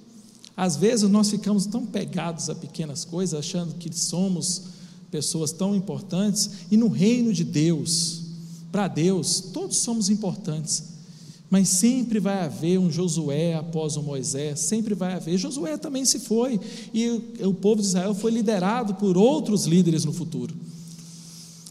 Às 0.56 0.76
vezes 0.76 1.10
nós 1.10 1.30
ficamos 1.30 1.66
tão 1.66 1.86
pegados 1.86 2.50
a 2.50 2.56
pequenas 2.56 3.06
coisas, 3.06 3.40
achando 3.40 3.76
que 3.76 3.96
somos 3.96 4.64
pessoas 5.12 5.52
tão 5.52 5.76
importantes, 5.76 6.50
e 6.72 6.76
no 6.76 6.88
reino 6.88 7.32
de 7.32 7.44
Deus, 7.44 8.24
para 8.72 8.88
Deus, 8.88 9.40
todos 9.54 9.78
somos 9.78 10.10
importantes, 10.10 10.97
mas 11.50 11.70
sempre 11.70 12.20
vai 12.20 12.44
haver 12.44 12.78
um 12.78 12.92
Josué 12.92 13.56
após 13.56 13.96
o 13.96 14.04
Moisés, 14.04 14.60
sempre 14.60 14.94
vai 14.94 15.14
haver. 15.14 15.38
Josué 15.38 15.78
também 15.78 16.04
se 16.04 16.20
foi, 16.20 16.60
e 16.94 17.10
o 17.42 17.54
povo 17.54 17.82
de 17.82 17.88
Israel 17.88 18.14
foi 18.14 18.32
liderado 18.32 18.96
por 18.96 19.18
outros 19.18 19.66
líderes 19.66 20.04
no 20.04 20.12
futuro. 20.12 20.54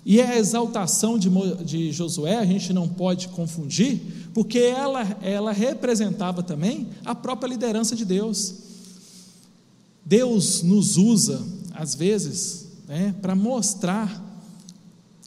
E 0.09 0.21
a 0.21 0.39
exaltação 0.39 1.19
de, 1.19 1.29
de 1.65 1.93
Josué, 1.93 2.37
a 2.37 2.47
gente 2.47 2.73
não 2.73 2.89
pode 2.89 3.29
confundir, 3.29 4.01
porque 4.33 4.59
ela, 4.59 5.03
ela 5.21 5.53
representava 5.53 6.43
também 6.43 6.87
a 7.05 7.15
própria 7.15 7.49
liderança 7.49 7.97
de 7.97 8.05
Deus. 8.05 8.55
Deus 10.05 10.63
nos 10.63 10.97
usa, 10.97 11.45
às 11.75 11.97
vezes, 11.97 12.69
né, 12.87 13.15
para 13.21 13.35
mostrar 13.35 14.25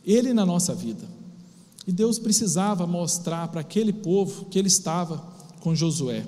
Ele 0.06 0.34
na 0.34 0.46
nossa 0.46 0.74
vida. 0.74 1.18
E 1.89 1.91
Deus 1.91 2.19
precisava 2.19 2.86
mostrar 2.86 3.48
para 3.48 3.62
aquele 3.62 3.91
povo 3.91 4.46
que 4.46 4.60
ele 4.60 4.67
estava 4.67 5.27
com 5.60 5.74
Josué. 5.74 6.24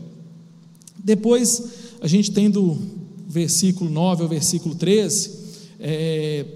Depois, 0.97 1.63
a 2.01 2.07
gente 2.07 2.31
tem 2.31 2.49
do 2.49 2.79
versículo 3.27 3.87
9 3.87 4.23
ao 4.23 4.27
versículo 4.27 4.73
13, 4.73 5.29
é, 5.79 6.47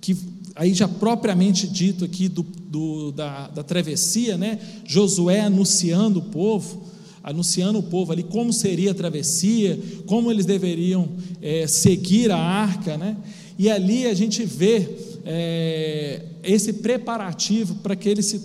que 0.00 0.16
aí 0.56 0.72
já 0.72 0.88
propriamente 0.88 1.68
dito 1.68 2.06
aqui 2.06 2.26
do, 2.26 2.42
do, 2.42 3.12
da, 3.12 3.48
da 3.48 3.62
travessia, 3.62 4.38
né? 4.38 4.58
Josué 4.86 5.40
anunciando 5.40 6.20
o 6.20 6.22
povo, 6.22 6.84
anunciando 7.22 7.80
o 7.80 7.82
povo 7.82 8.12
ali 8.12 8.22
como 8.22 8.50
seria 8.50 8.92
a 8.92 8.94
travessia, 8.94 9.78
como 10.06 10.30
eles 10.30 10.46
deveriam 10.46 11.06
é, 11.42 11.66
seguir 11.66 12.30
a 12.30 12.38
arca, 12.38 12.96
né? 12.96 13.14
E 13.58 13.68
ali 13.70 14.06
a 14.06 14.14
gente 14.14 14.42
vê 14.42 14.88
é, 15.22 16.31
esse 16.42 16.72
preparativo 16.74 17.76
para 17.76 17.96
que 17.96 18.08
ele 18.08 18.22
se 18.22 18.40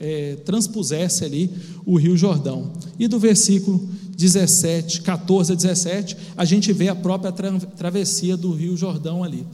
é, 0.00 0.36
transpusesse 0.44 1.24
ali 1.24 1.50
o 1.84 1.96
Rio 1.96 2.16
Jordão. 2.16 2.72
E 2.98 3.06
do 3.06 3.18
versículo 3.18 3.88
17, 4.16 5.02
14 5.02 5.52
a 5.52 5.54
17, 5.54 6.16
a 6.36 6.44
gente 6.44 6.72
vê 6.72 6.88
a 6.88 6.94
própria 6.94 7.32
tra 7.32 7.52
travessia 7.58 8.36
do 8.36 8.52
Rio 8.52 8.76
Jordão 8.76 9.22
ali. 9.22 9.46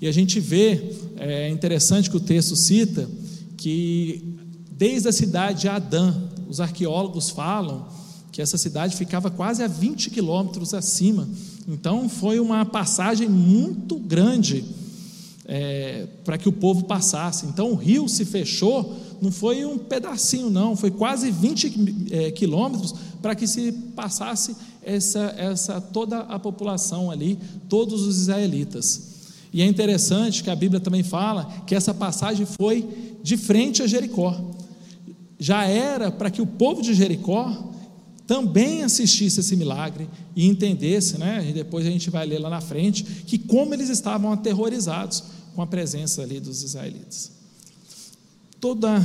E 0.00 0.06
a 0.06 0.12
gente 0.12 0.40
vê, 0.40 0.92
é 1.18 1.50
interessante 1.50 2.08
que 2.08 2.16
o 2.16 2.20
texto 2.20 2.56
cita, 2.56 3.08
que 3.56 4.36
desde 4.70 5.08
a 5.08 5.12
cidade 5.12 5.62
de 5.62 5.68
Adã, 5.68 6.14
os 6.48 6.60
arqueólogos 6.60 7.28
falam 7.28 7.86
que 8.32 8.40
essa 8.40 8.56
cidade 8.56 8.96
ficava 8.96 9.30
quase 9.30 9.62
a 9.62 9.66
20 9.66 10.08
quilômetros 10.10 10.72
acima. 10.72 11.28
Então 11.68 12.08
foi 12.08 12.40
uma 12.40 12.64
passagem 12.64 13.28
muito 13.28 13.98
grande 13.98 14.64
é, 15.52 16.06
para 16.24 16.38
que 16.38 16.48
o 16.48 16.52
povo 16.52 16.84
passasse. 16.84 17.44
Então 17.46 17.72
o 17.72 17.74
rio 17.74 18.08
se 18.08 18.24
fechou, 18.24 18.96
não 19.20 19.32
foi 19.32 19.64
um 19.64 19.76
pedacinho, 19.76 20.48
não, 20.48 20.76
foi 20.76 20.92
quase 20.92 21.28
20 21.28 22.06
é, 22.12 22.30
quilômetros 22.30 22.94
para 23.20 23.34
que 23.34 23.48
se 23.48 23.72
passasse 23.72 24.56
essa, 24.80 25.34
essa 25.36 25.80
toda 25.80 26.20
a 26.20 26.38
população 26.38 27.10
ali, 27.10 27.36
todos 27.68 28.02
os 28.02 28.20
israelitas. 28.20 29.10
E 29.52 29.60
é 29.60 29.66
interessante 29.66 30.44
que 30.44 30.50
a 30.50 30.54
Bíblia 30.54 30.78
também 30.78 31.02
fala 31.02 31.44
que 31.66 31.74
essa 31.74 31.92
passagem 31.92 32.46
foi 32.46 32.88
de 33.20 33.36
frente 33.36 33.82
a 33.82 33.88
Jericó. 33.88 34.40
Já 35.36 35.64
era 35.64 36.12
para 36.12 36.30
que 36.30 36.40
o 36.40 36.46
povo 36.46 36.80
de 36.80 36.94
Jericó 36.94 37.70
também 38.24 38.84
assistisse 38.84 39.40
esse 39.40 39.56
milagre 39.56 40.08
e 40.36 40.46
entendesse, 40.46 41.18
né? 41.18 41.44
E 41.50 41.52
depois 41.52 41.84
a 41.84 41.90
gente 41.90 42.08
vai 42.10 42.24
ler 42.24 42.38
lá 42.38 42.48
na 42.48 42.60
frente 42.60 43.02
que 43.02 43.36
como 43.36 43.74
eles 43.74 43.88
estavam 43.88 44.32
aterrorizados 44.32 45.24
com 45.54 45.62
a 45.62 45.66
presença 45.66 46.22
ali 46.22 46.40
dos 46.40 46.62
israelitas. 46.62 47.32
Toda 48.60 49.00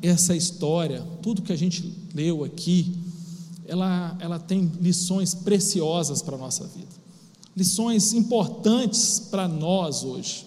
essa 0.00 0.34
história, 0.34 1.02
tudo 1.22 1.42
que 1.42 1.52
a 1.52 1.56
gente 1.56 1.92
leu 2.14 2.44
aqui, 2.44 2.96
ela, 3.66 4.16
ela 4.20 4.38
tem 4.38 4.70
lições 4.80 5.34
preciosas 5.34 6.22
para 6.22 6.36
a 6.36 6.38
nossa 6.38 6.66
vida. 6.66 7.02
lições 7.54 8.12
importantes 8.12 9.20
para 9.20 9.46
nós 9.46 10.04
hoje. 10.04 10.46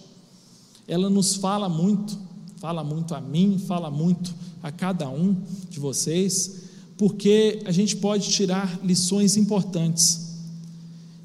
Ela 0.88 1.08
nos 1.08 1.36
fala 1.36 1.68
muito, 1.68 2.18
fala 2.58 2.82
muito 2.82 3.14
a 3.14 3.20
mim, 3.20 3.58
fala 3.58 3.90
muito 3.90 4.34
a 4.62 4.70
cada 4.72 5.08
um 5.08 5.36
de 5.70 5.78
vocês, 5.78 6.62
porque 6.96 7.62
a 7.64 7.72
gente 7.72 7.96
pode 7.96 8.28
tirar 8.30 8.80
lições 8.84 9.36
importantes. 9.36 10.26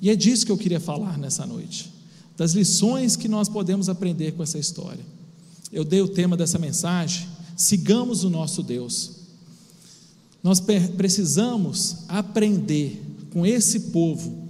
E 0.02 0.10
é 0.10 0.16
disso 0.16 0.46
que 0.46 0.52
eu 0.52 0.58
queria 0.58 0.80
falar 0.80 1.18
nessa 1.18 1.46
noite, 1.46 1.91
das 2.42 2.54
lições 2.54 3.16
que 3.16 3.28
nós 3.28 3.48
podemos 3.48 3.88
aprender 3.88 4.32
com 4.32 4.42
essa 4.42 4.58
história. 4.58 5.06
Eu 5.72 5.86
dei 5.86 6.02
o 6.02 6.08
tema 6.08 6.36
dessa 6.36 6.58
mensagem: 6.58 7.28
sigamos 7.56 8.24
o 8.24 8.32
nosso 8.32 8.64
Deus. 8.64 9.12
Nós 10.42 10.60
precisamos 10.60 11.98
aprender 12.08 13.00
com 13.32 13.46
esse 13.46 13.92
povo 13.92 14.48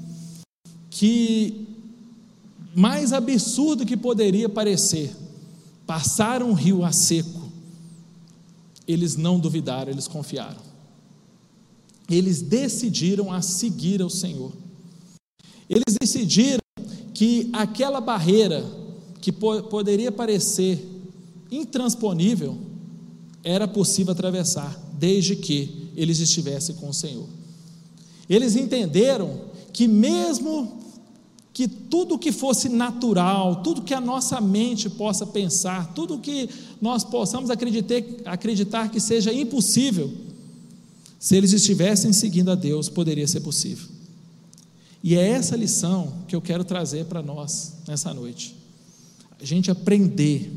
que, 0.90 1.68
mais 2.74 3.12
absurdo 3.12 3.86
que 3.86 3.98
poderia 3.98 4.48
parecer, 4.48 5.14
passar 5.86 6.42
um 6.42 6.54
rio 6.54 6.86
a 6.86 6.94
seco, 6.94 7.52
eles 8.88 9.18
não 9.18 9.38
duvidaram, 9.38 9.92
eles 9.92 10.08
confiaram. 10.08 10.62
Eles 12.10 12.42
decidiram 12.42 13.34
a 13.34 13.42
seguir 13.42 14.02
ao 14.02 14.10
Senhor. 14.10 14.54
Eles 15.70 15.98
decidiram 16.00 16.61
que 17.22 17.52
aquela 17.54 18.02
barreira 18.02 18.66
que 19.22 19.32
po 19.32 19.62
poderia 19.62 20.12
parecer 20.12 20.84
intransponível 21.52 22.58
era 23.44 23.68
possível 23.68 24.12
atravessar, 24.12 24.76
desde 24.98 25.36
que 25.36 25.92
eles 25.96 26.20
estivessem 26.20 26.74
com 26.78 26.90
o 26.90 26.94
Senhor. 26.96 27.28
Eles 28.28 28.56
entenderam 28.56 29.40
que, 29.72 29.88
mesmo 29.88 30.80
que 31.54 31.68
tudo 31.68 32.18
que 32.18 32.32
fosse 32.32 32.68
natural, 32.68 33.62
tudo 33.62 33.84
que 33.84 33.94
a 33.94 34.02
nossa 34.02 34.42
mente 34.42 34.90
possa 34.90 35.24
pensar, 35.24 35.94
tudo 35.94 36.18
que 36.18 36.50
nós 36.82 37.04
possamos 37.04 37.52
acreditar, 37.52 38.02
acreditar 38.26 38.90
que 38.90 39.00
seja 39.00 39.32
impossível, 39.32 40.12
se 41.20 41.36
eles 41.36 41.54
estivessem 41.54 42.12
seguindo 42.14 42.50
a 42.50 42.56
Deus, 42.56 42.90
poderia 42.90 43.28
ser 43.28 43.42
possível. 43.42 44.01
E 45.04 45.16
é 45.16 45.30
essa 45.30 45.56
lição 45.56 46.14
que 46.28 46.36
eu 46.36 46.42
quero 46.42 46.64
trazer 46.64 47.06
para 47.06 47.22
nós 47.22 47.74
nessa 47.88 48.14
noite. 48.14 48.56
A 49.40 49.46
gente 49.46 49.72
aprender 49.72 50.52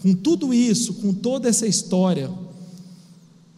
com 0.00 0.14
tudo 0.14 0.52
isso, 0.54 0.94
com 0.94 1.12
toda 1.12 1.48
essa 1.48 1.66
história, 1.66 2.30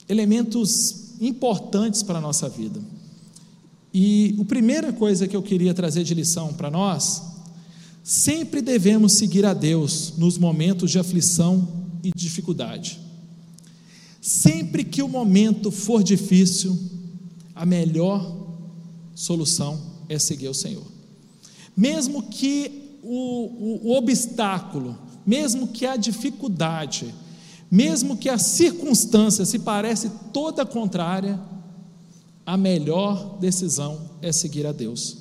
elementos 0.09 1.15
importantes 1.21 2.03
para 2.03 2.19
a 2.19 2.21
nossa 2.21 2.49
vida. 2.49 2.81
E 3.93 4.37
a 4.41 4.45
primeira 4.45 4.93
coisa 4.93 5.29
que 5.29 5.37
eu 5.37 5.43
queria 5.43 5.73
trazer 5.73 6.03
de 6.03 6.13
lição 6.15 6.53
para 6.53 6.69
nós, 6.69 7.23
sempre 8.03 8.61
devemos 8.61 9.13
seguir 9.13 9.47
a 9.47 9.55
Deus 9.55 10.15
nos 10.19 10.37
momentos 10.37 10.91
de 10.91 10.99
aflição 10.99 11.67
e 12.03 12.11
dificuldade. 12.15 12.99
Sempre 14.21 14.83
que 14.85 15.03
o 15.03 15.09
momento 15.09 15.71
for 15.71 16.03
difícil, 16.03 16.77
a 17.55 17.65
melhor 17.65 18.37
solução 19.15 19.94
é 20.09 20.19
seguir 20.19 20.49
o 20.49 20.55
Senhor. 20.55 20.85
Mesmo 21.77 22.23
que 22.23 22.99
o, 23.03 23.81
o, 23.87 23.89
o 23.89 23.97
obstáculo, 23.97 24.99
mesmo 25.27 25.69
que 25.69 25.87
a 25.87 25.97
dificuldade, 25.97 27.15
mesmo 27.71 28.17
que 28.17 28.29
a 28.29 28.39
circunstância 28.39 29.45
se 29.45 29.59
parece 29.59 30.11
toda 30.33 30.65
contrária, 30.65 31.41
a 32.47 32.57
melhor 32.57 33.39
decisão 33.41 34.01
é 34.21 34.31
seguir 34.31 34.67
a 34.67 34.73
Deus. 34.73 35.17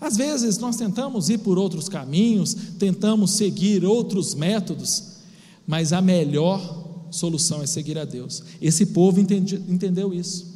Às 0.00 0.16
vezes 0.16 0.56
nós 0.58 0.76
tentamos 0.76 1.28
ir 1.28 1.38
por 1.38 1.58
outros 1.58 1.88
caminhos, 1.88 2.54
tentamos 2.78 3.32
seguir 3.32 3.84
outros 3.84 4.34
métodos, 4.34 5.18
mas 5.66 5.92
a 5.92 6.00
melhor 6.00 7.08
solução 7.10 7.62
é 7.62 7.66
seguir 7.66 7.98
a 7.98 8.04
Deus. 8.04 8.42
Esse 8.62 8.86
povo 8.86 9.20
entendi, 9.20 9.56
entendeu 9.68 10.14
isso. 10.14 10.46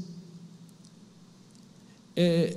É, 2.17 2.57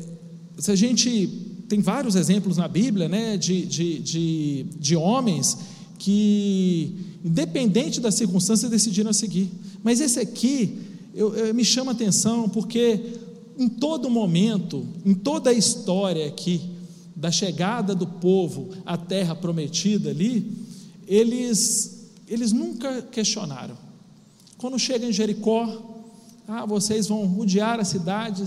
se 0.58 0.72
a 0.72 0.76
gente 0.76 1.28
tem 1.68 1.82
vários 1.82 2.16
exemplos 2.16 2.58
na 2.58 2.68
Bíblia, 2.68 3.08
né, 3.08 3.38
de, 3.38 3.66
de, 3.66 4.00
de, 4.00 4.66
de 4.80 4.96
homens 4.96 5.58
que, 6.00 6.96
independente 7.24 8.00
das 8.00 8.16
circunstâncias, 8.16 8.70
decidiram 8.72 9.12
seguir. 9.14 9.52
Mas 9.84 10.00
esse 10.00 10.20
aqui 10.20 10.80
eu, 11.14 11.36
eu, 11.36 11.54
me 11.54 11.66
chama 11.66 11.92
atenção 11.92 12.48
porque 12.48 13.02
em 13.58 13.68
todo 13.68 14.10
momento, 14.10 14.86
em 15.06 15.14
toda 15.14 15.50
a 15.50 15.54
história 15.54 16.28
aqui, 16.28 16.62
da 17.16 17.32
chegada 17.32 17.96
do 17.96 18.06
povo 18.06 18.70
à 18.86 18.96
terra 18.96 19.36
prometida 19.36 20.12
ali, 20.12 20.52
eles, 21.08 22.12
eles 22.28 22.52
nunca 22.52 23.02
questionaram. 23.02 23.76
Quando 24.58 24.78
chegam 24.78 25.10
em 25.10 25.14
Jericó, 25.14 25.98
ah, 26.48 26.66
vocês 26.66 27.08
vão 27.08 27.26
rodear 27.26 27.80
a 27.80 27.84
cidade 27.84 28.44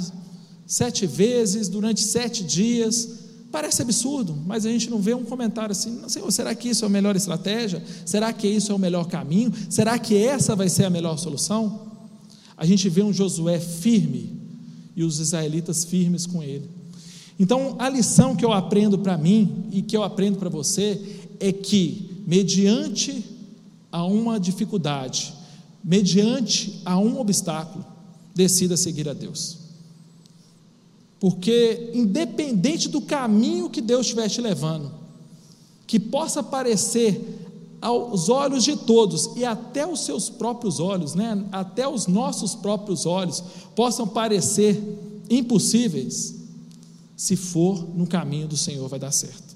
sete 0.70 1.04
vezes 1.04 1.68
durante 1.68 2.00
sete 2.00 2.44
dias. 2.44 3.08
Parece 3.50 3.82
absurdo, 3.82 4.38
mas 4.46 4.64
a 4.64 4.70
gente 4.70 4.88
não 4.88 5.02
vê 5.02 5.12
um 5.12 5.24
comentário 5.24 5.72
assim, 5.72 6.00
Senhor, 6.06 6.30
será 6.30 6.54
que 6.54 6.68
isso 6.68 6.84
é 6.84 6.86
a 6.86 6.88
melhor 6.88 7.16
estratégia? 7.16 7.82
Será 8.06 8.32
que 8.32 8.46
isso 8.46 8.70
é 8.70 8.74
o 8.74 8.78
melhor 8.78 9.08
caminho? 9.08 9.52
Será 9.68 9.98
que 9.98 10.16
essa 10.16 10.54
vai 10.54 10.68
ser 10.68 10.84
a 10.84 10.90
melhor 10.90 11.18
solução? 11.18 11.88
A 12.56 12.64
gente 12.64 12.88
vê 12.88 13.02
um 13.02 13.12
Josué 13.12 13.58
firme, 13.58 14.38
e 14.94 15.02
os 15.02 15.18
israelitas 15.18 15.84
firmes 15.84 16.26
com 16.26 16.42
ele. 16.42 16.68
Então, 17.38 17.74
a 17.78 17.88
lição 17.88 18.36
que 18.36 18.44
eu 18.44 18.52
aprendo 18.52 18.98
para 18.98 19.18
mim 19.18 19.64
e 19.72 19.82
que 19.82 19.96
eu 19.96 20.04
aprendo 20.04 20.38
para 20.38 20.50
você 20.50 21.00
é 21.40 21.50
que, 21.50 22.22
mediante 22.26 23.24
a 23.90 24.04
uma 24.04 24.38
dificuldade, 24.38 25.32
mediante 25.82 26.80
a 26.84 26.98
um 26.98 27.18
obstáculo, 27.18 27.84
decida 28.34 28.76
seguir 28.76 29.08
a 29.08 29.14
Deus. 29.14 29.59
Porque, 31.20 31.90
independente 31.92 32.88
do 32.88 33.02
caminho 33.02 33.68
que 33.68 33.82
Deus 33.82 34.06
estiver 34.06 34.28
te 34.28 34.40
levando, 34.40 34.90
que 35.86 36.00
possa 36.00 36.42
parecer 36.42 37.38
aos 37.80 38.28
olhos 38.28 38.64
de 38.64 38.76
todos 38.76 39.30
e 39.36 39.44
até 39.44 39.86
os 39.86 40.00
seus 40.00 40.30
próprios 40.30 40.80
olhos, 40.80 41.14
né? 41.14 41.46
até 41.52 41.86
os 41.86 42.06
nossos 42.06 42.54
próprios 42.54 43.04
olhos, 43.04 43.42
possam 43.76 44.08
parecer 44.08 44.82
impossíveis, 45.28 46.34
se 47.16 47.36
for 47.36 47.86
no 47.94 48.06
caminho 48.06 48.48
do 48.48 48.56
Senhor 48.56 48.88
vai 48.88 48.98
dar 48.98 49.12
certo. 49.12 49.54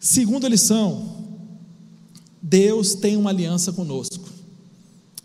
Segunda 0.00 0.48
lição: 0.48 1.06
Deus 2.40 2.94
tem 2.94 3.16
uma 3.16 3.30
aliança 3.30 3.72
conosco. 3.72 4.28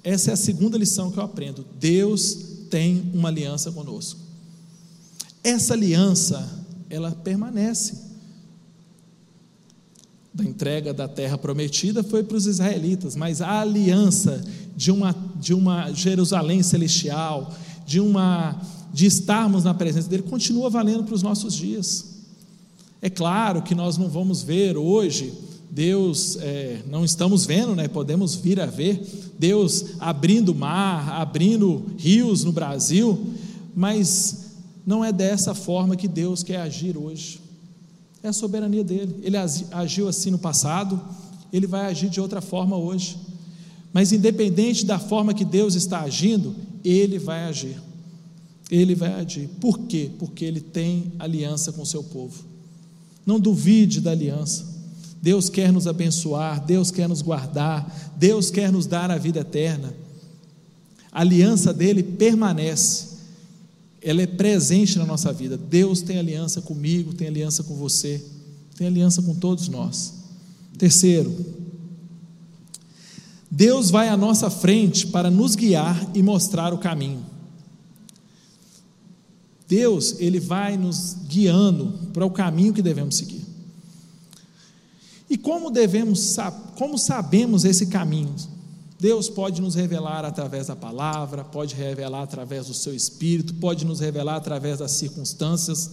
Essa 0.04 0.32
é 0.32 0.34
a 0.34 0.38
segunda 0.38 0.78
lição 0.78 1.12
que 1.12 1.18
eu 1.18 1.24
aprendo. 1.24 1.66
Deus 1.80 2.38
tem 2.70 3.10
uma 3.14 3.30
aliança 3.30 3.72
conosco. 3.72 4.23
Essa 5.44 5.74
aliança, 5.74 6.66
ela 6.90 7.12
permanece 7.12 8.14
da 10.34 10.44
entrega 10.44 10.94
da 10.94 11.08
terra 11.08 11.38
prometida 11.38 12.04
foi 12.04 12.24
para 12.24 12.36
os 12.36 12.48
israelitas, 12.48 13.16
mas 13.16 13.40
a 13.40 13.62
aliança 13.62 14.44
de 14.76 14.90
uma, 14.90 15.16
de 15.36 15.54
uma 15.54 15.92
Jerusalém 15.92 16.64
celestial, 16.64 17.54
de 17.86 18.00
uma 18.00 18.60
de 18.92 19.08
estarmos 19.08 19.64
na 19.64 19.74
presença 19.74 20.08
dele, 20.08 20.22
continua 20.24 20.70
valendo 20.70 21.04
para 21.04 21.16
os 21.16 21.24
nossos 21.24 21.56
dias. 21.56 22.14
É 23.02 23.10
claro 23.10 23.64
que 23.64 23.74
nós 23.74 23.98
não 23.98 24.08
vamos 24.08 24.44
ver 24.44 24.78
hoje 24.78 25.34
Deus, 25.70 26.38
é, 26.40 26.84
não 26.88 27.04
estamos 27.04 27.48
vendo, 27.48 27.76
né? 27.76 27.88
podemos 27.88 28.36
vir 28.36 28.60
a 28.60 28.68
ver 28.68 29.04
Deus 29.40 29.86
abrindo 30.00 30.54
mar, 30.54 31.20
abrindo 31.20 31.88
rios 31.98 32.44
no 32.44 32.52
Brasil, 32.52 33.34
mas 33.76 34.53
não 34.86 35.04
é 35.04 35.12
dessa 35.12 35.54
forma 35.54 35.96
que 35.96 36.08
Deus 36.08 36.43
quer 36.43 36.58
agir 36.58 36.98
hoje 36.98 37.43
é 38.24 38.30
a 38.30 38.34
soberania 38.34 38.84
dele. 38.84 39.19
Ele 39.22 39.36
agiu 39.72 40.08
assim 40.08 40.32
no 40.32 40.39
passado, 40.39 41.00
ele 41.52 41.67
vai 41.67 41.86
agir 41.88 42.10
de 42.10 42.22
outra 42.22 42.39
forma 42.39 42.78
hoje. 42.78 43.17
Mas 43.91 44.13
independente 44.13 44.86
da 44.86 44.98
forma 44.98 45.34
que 45.34 45.43
Deus 45.43 45.76
está 45.76 46.00
agindo, 46.00 46.56
ele 46.84 47.19
vai 47.19 47.43
agir. 47.43 47.78
Ele 48.72 48.96
vai 48.96 49.13
agir. 49.13 49.50
Por 49.60 49.80
quê? 49.80 50.10
Porque 50.17 50.46
ele 50.46 50.62
tem 50.62 51.12
aliança 51.19 51.74
com 51.74 51.82
o 51.82 51.86
seu 51.86 52.02
povo. 52.02 52.46
Não 53.26 53.39
duvide 53.39 54.00
da 54.00 54.12
aliança. 54.12 54.72
Deus 55.22 55.50
quer 55.50 55.72
nos 55.72 55.86
abençoar, 55.86 56.65
Deus 56.65 56.91
quer 56.91 57.08
nos 57.08 57.22
guardar, 57.22 58.13
Deus 58.17 58.50
quer 58.50 58.72
nos 58.72 58.86
dar 58.86 59.12
a 59.12 59.17
vida 59.17 59.41
eterna. 59.41 59.93
A 61.12 61.22
aliança 61.22 61.74
dele 61.74 62.02
permanece 62.02 63.12
ela 64.04 64.22
é 64.22 64.28
presente 64.28 64.98
na 64.98 65.06
nossa 65.06 65.32
vida. 65.32 65.58
Deus 65.58 66.02
tem 66.02 66.20
aliança 66.20 66.62
comigo, 66.62 67.13
tem 67.13 67.28
aliança 67.28 67.63
com 67.63 67.74
você, 67.76 68.24
tem 68.76 68.86
aliança 68.86 69.22
com 69.22 69.34
todos 69.34 69.70
nós. 69.70 70.13
Terceiro, 70.78 71.34
Deus 73.50 73.89
vai 73.89 74.10
à 74.10 74.18
nossa 74.18 74.50
frente 74.50 75.08
para 75.08 75.32
nos 75.32 75.56
guiar 75.56 76.12
e 76.13 76.22
mostrar 76.22 76.74
o 76.74 76.78
caminho. 76.78 77.26
Deus, 79.68 80.16
ele 80.20 80.39
vai 80.39 80.76
nos 80.76 81.16
guiando 81.28 81.94
para 82.12 82.26
o 82.26 82.32
caminho 82.32 82.74
que 82.74 82.82
devemos 82.82 83.16
seguir. 83.16 83.44
E 85.30 85.38
como 85.38 85.72
devemos, 85.72 86.36
como 86.76 86.98
sabemos 86.98 87.63
esse 87.63 87.88
caminho? 87.88 88.36
Deus 89.04 89.28
pode 89.28 89.62
nos 89.62 89.76
revelar 89.76 90.24
através 90.24 90.68
da 90.68 90.78
palavra, 90.78 91.44
pode 91.44 91.76
revelar 91.76 92.24
através 92.24 92.68
do 92.68 92.74
seu 92.74 92.96
espírito, 92.96 93.54
pode 93.56 93.84
nos 93.84 94.00
revelar 94.00 94.38
através 94.38 94.80
das 94.80 94.92
circunstâncias. 94.92 95.92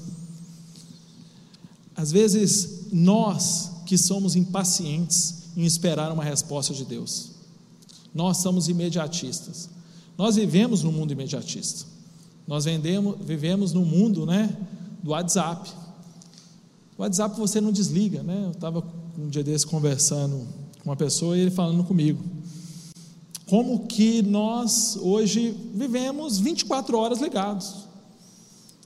Às 1.97 2.13
vezes, 2.13 2.87
nós 2.93 3.73
que 3.85 3.99
somos 3.99 4.37
impacientes 4.37 5.49
em 5.57 5.65
esperar 5.65 6.13
uma 6.13 6.23
resposta 6.23 6.73
de 6.73 6.85
Deus, 6.85 7.33
nós 8.15 8.37
somos 8.37 8.69
imediatistas. 8.69 9.69
Nós 10.17 10.37
vivemos 10.37 10.85
no 10.85 10.93
mundo 10.93 11.11
imediatista. 11.11 11.87
Nós 12.47 12.65
vendemos, 12.65 13.17
vivemos 13.27 13.73
no 13.73 13.85
mundo 13.85 14.25
né, 14.25 14.57
do 15.03 15.11
WhatsApp. 15.11 15.69
O 16.97 17.03
WhatsApp 17.03 17.37
você 17.37 17.61
não 17.61 17.73
desliga, 17.73 18.23
né? 18.23 18.45
Eu 18.45 18.53
estava 18.53 18.85
um 19.19 19.29
dia 19.29 19.43
desse 19.43 19.67
conversando 19.67 20.47
com 20.79 20.91
uma 20.91 20.97
pessoa 20.97 21.37
e 21.37 21.41
ele 21.41 21.51
falando 21.51 21.83
comigo 21.83 22.39
como 23.51 23.81
que 23.81 24.23
nós 24.23 24.97
hoje 25.03 25.53
vivemos 25.75 26.39
24 26.39 26.97
horas 26.97 27.21
ligados. 27.21 27.89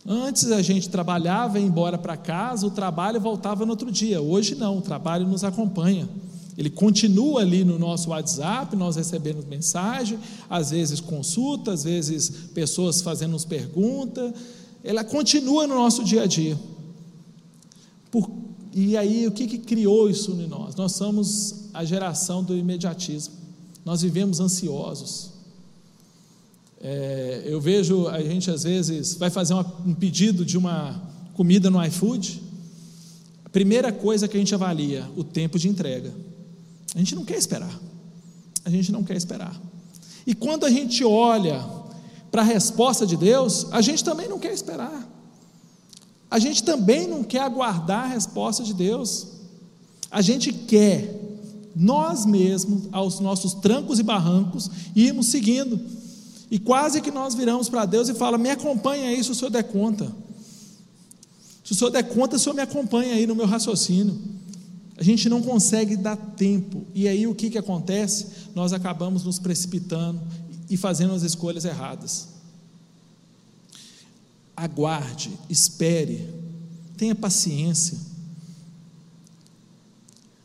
Antes 0.06 0.50
a 0.50 0.62
gente 0.62 0.88
trabalhava, 0.88 1.60
ia 1.60 1.66
embora 1.66 1.98
para 1.98 2.16
casa, 2.16 2.66
o 2.66 2.70
trabalho 2.70 3.20
voltava 3.20 3.66
no 3.66 3.72
outro 3.72 3.92
dia. 3.92 4.22
Hoje 4.22 4.54
não, 4.54 4.78
o 4.78 4.80
trabalho 4.80 5.28
nos 5.28 5.44
acompanha. 5.44 6.08
Ele 6.56 6.70
continua 6.70 7.42
ali 7.42 7.62
no 7.62 7.78
nosso 7.78 8.08
WhatsApp, 8.08 8.74
nós 8.74 8.96
recebemos 8.96 9.44
mensagem, 9.44 10.18
às 10.48 10.70
vezes 10.70 10.98
consulta, 10.98 11.72
às 11.72 11.84
vezes 11.84 12.30
pessoas 12.54 13.02
fazendo 13.02 13.32
nos 13.32 13.44
perguntas. 13.44 14.32
Ela 14.82 15.04
continua 15.04 15.66
no 15.66 15.74
nosso 15.74 16.02
dia 16.02 16.22
a 16.22 16.26
dia. 16.26 16.58
Por, 18.10 18.30
e 18.72 18.96
aí, 18.96 19.26
o 19.26 19.30
que, 19.30 19.46
que 19.46 19.58
criou 19.58 20.08
isso 20.08 20.32
em 20.32 20.46
nós? 20.46 20.74
Nós 20.74 20.92
somos 20.92 21.68
a 21.74 21.84
geração 21.84 22.42
do 22.42 22.56
imediatismo. 22.56 23.43
Nós 23.84 24.02
vivemos 24.02 24.40
ansiosos. 24.40 25.30
É, 26.80 27.42
eu 27.46 27.60
vejo 27.60 28.08
a 28.08 28.20
gente 28.22 28.50
às 28.50 28.62
vezes 28.62 29.14
vai 29.14 29.30
fazer 29.30 29.54
uma, 29.54 29.74
um 29.86 29.94
pedido 29.94 30.44
de 30.44 30.56
uma 30.56 31.00
comida 31.34 31.70
no 31.70 31.84
iFood. 31.84 32.42
A 33.44 33.48
primeira 33.48 33.92
coisa 33.92 34.26
que 34.26 34.36
a 34.36 34.40
gente 34.40 34.54
avalia, 34.54 35.08
o 35.16 35.22
tempo 35.22 35.58
de 35.58 35.68
entrega. 35.68 36.12
A 36.94 36.98
gente 36.98 37.14
não 37.14 37.24
quer 37.24 37.36
esperar. 37.36 37.78
A 38.64 38.70
gente 38.70 38.90
não 38.90 39.04
quer 39.04 39.16
esperar. 39.16 39.60
E 40.26 40.34
quando 40.34 40.64
a 40.64 40.70
gente 40.70 41.04
olha 41.04 41.64
para 42.30 42.42
a 42.42 42.44
resposta 42.44 43.06
de 43.06 43.16
Deus, 43.16 43.66
a 43.70 43.80
gente 43.80 44.02
também 44.02 44.28
não 44.28 44.38
quer 44.38 44.52
esperar. 44.52 45.08
A 46.30 46.38
gente 46.38 46.64
também 46.64 47.06
não 47.06 47.22
quer 47.22 47.42
aguardar 47.42 48.04
a 48.04 48.14
resposta 48.14 48.62
de 48.64 48.74
Deus. 48.74 49.28
A 50.10 50.20
gente 50.20 50.52
quer 50.52 51.23
nós 51.74 52.24
mesmos, 52.24 52.88
aos 52.92 53.20
nossos 53.20 53.54
trancos 53.54 53.98
e 53.98 54.02
barrancos, 54.02 54.70
íamos 54.94 55.26
seguindo. 55.26 55.80
E 56.50 56.58
quase 56.58 57.00
que 57.00 57.10
nós 57.10 57.34
viramos 57.34 57.68
para 57.68 57.84
Deus 57.84 58.08
e 58.08 58.14
fala: 58.14 58.38
"Me 58.38 58.50
acompanha 58.50 59.08
aí 59.08 59.22
se 59.22 59.30
o 59.30 59.34
Senhor 59.34 59.50
der 59.50 59.64
conta". 59.64 60.12
Se 61.64 61.72
o 61.72 61.74
Senhor 61.74 61.90
der 61.90 62.02
conta, 62.04 62.36
o 62.36 62.38
Senhor 62.38 62.54
me 62.54 62.60
acompanha 62.60 63.14
aí 63.14 63.26
no 63.26 63.34
meu 63.34 63.46
raciocínio. 63.46 64.20
A 64.96 65.02
gente 65.02 65.28
não 65.28 65.42
consegue 65.42 65.96
dar 65.96 66.16
tempo. 66.16 66.86
E 66.94 67.08
aí 67.08 67.26
o 67.26 67.34
que, 67.34 67.50
que 67.50 67.58
acontece? 67.58 68.26
Nós 68.54 68.72
acabamos 68.72 69.24
nos 69.24 69.38
precipitando 69.38 70.20
e 70.68 70.76
fazendo 70.76 71.14
as 71.14 71.22
escolhas 71.22 71.64
erradas. 71.64 72.28
Aguarde, 74.56 75.32
espere, 75.48 76.28
tenha 76.96 77.14
paciência. 77.14 77.98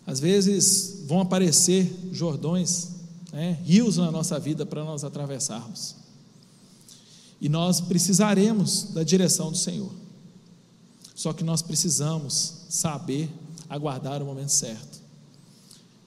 Às 0.10 0.20
vezes 0.20 1.04
vão 1.06 1.22
aparecer 1.22 2.10
jordões, 2.12 2.88
né, 3.32 3.60
rios 3.64 3.98
na 3.98 4.12
nossa 4.12 4.40
vida 4.40 4.66
para 4.66 4.84
nós 4.84 5.04
atravessarmos. 5.04 5.96
E 7.40 7.48
nós 7.48 7.80
precisaremos 7.80 8.86
da 8.86 9.04
direção 9.04 9.52
do 9.52 9.58
Senhor. 9.58 9.92
Só 11.14 11.32
que 11.32 11.44
nós 11.44 11.62
precisamos 11.62 12.56
saber 12.70 13.30
aguardar 13.70 14.24
o 14.24 14.26
momento 14.26 14.50
certo. 14.50 15.00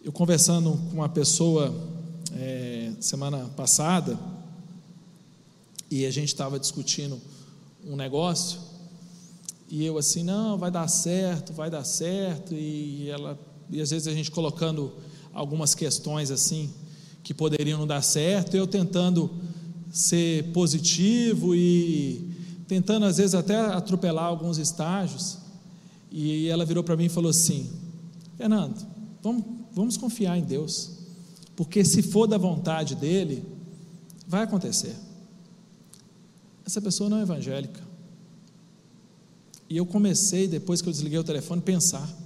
Eu 0.02 0.10
conversando 0.10 0.72
com 0.90 0.96
uma 0.96 1.08
pessoa 1.08 1.72
é, 2.32 2.90
semana 2.98 3.50
passada, 3.54 4.18
e 5.88 6.04
a 6.04 6.10
gente 6.10 6.26
estava 6.26 6.58
discutindo 6.58 7.20
um 7.86 7.94
negócio, 7.94 8.58
e 9.68 9.84
eu 9.84 9.96
assim, 9.96 10.24
não, 10.24 10.58
vai 10.58 10.72
dar 10.72 10.88
certo, 10.88 11.52
vai 11.52 11.70
dar 11.70 11.84
certo, 11.84 12.52
e 12.52 13.08
ela 13.08 13.38
e 13.72 13.80
às 13.80 13.90
vezes 13.90 14.06
a 14.06 14.12
gente 14.12 14.30
colocando 14.30 14.92
algumas 15.32 15.74
questões 15.74 16.30
assim 16.30 16.70
que 17.22 17.32
poderiam 17.32 17.78
não 17.78 17.86
dar 17.86 18.02
certo, 18.02 18.54
eu 18.54 18.66
tentando 18.66 19.30
ser 19.90 20.52
positivo 20.52 21.54
e 21.54 22.30
tentando 22.68 23.06
às 23.06 23.16
vezes 23.16 23.34
até 23.34 23.58
atropelar 23.58 24.26
alguns 24.26 24.58
estágios. 24.58 25.38
E 26.10 26.48
ela 26.48 26.66
virou 26.66 26.84
para 26.84 26.96
mim 26.96 27.06
e 27.06 27.08
falou 27.08 27.30
assim: 27.30 27.70
Fernando, 28.36 28.86
vamos, 29.22 29.44
vamos 29.72 29.96
confiar 29.96 30.36
em 30.36 30.44
Deus, 30.44 30.90
porque 31.56 31.82
se 31.82 32.02
for 32.02 32.26
da 32.26 32.36
vontade 32.36 32.94
dele, 32.94 33.42
vai 34.28 34.42
acontecer. 34.42 34.94
Essa 36.66 36.80
pessoa 36.80 37.08
não 37.08 37.18
é 37.18 37.22
evangélica. 37.22 37.80
E 39.70 39.76
eu 39.78 39.86
comecei, 39.86 40.46
depois 40.46 40.82
que 40.82 40.88
eu 40.88 40.92
desliguei 40.92 41.18
o 41.18 41.24
telefone, 41.24 41.62
pensar 41.62 42.21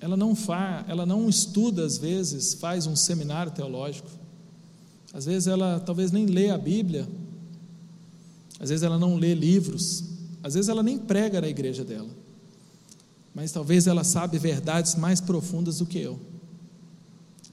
ela 0.00 0.16
não 0.16 0.34
fa, 0.34 0.84
ela 0.88 1.04
não 1.04 1.28
estuda 1.28 1.84
às 1.84 1.98
vezes, 1.98 2.54
faz 2.54 2.86
um 2.86 2.96
seminário 2.96 3.52
teológico. 3.52 4.08
Às 5.12 5.26
vezes 5.26 5.46
ela 5.46 5.78
talvez 5.80 6.10
nem 6.10 6.26
lê 6.26 6.50
a 6.50 6.56
Bíblia. 6.56 7.06
Às 8.58 8.70
vezes 8.70 8.82
ela 8.82 8.98
não 8.98 9.16
lê 9.16 9.34
livros. 9.34 10.04
Às 10.42 10.54
vezes 10.54 10.68
ela 10.68 10.82
nem 10.82 10.98
prega 10.98 11.40
na 11.40 11.48
igreja 11.48 11.84
dela. 11.84 12.08
Mas 13.34 13.52
talvez 13.52 13.86
ela 13.86 14.02
sabe 14.02 14.38
verdades 14.38 14.94
mais 14.94 15.20
profundas 15.20 15.78
do 15.78 15.86
que 15.86 15.98
eu. 15.98 16.18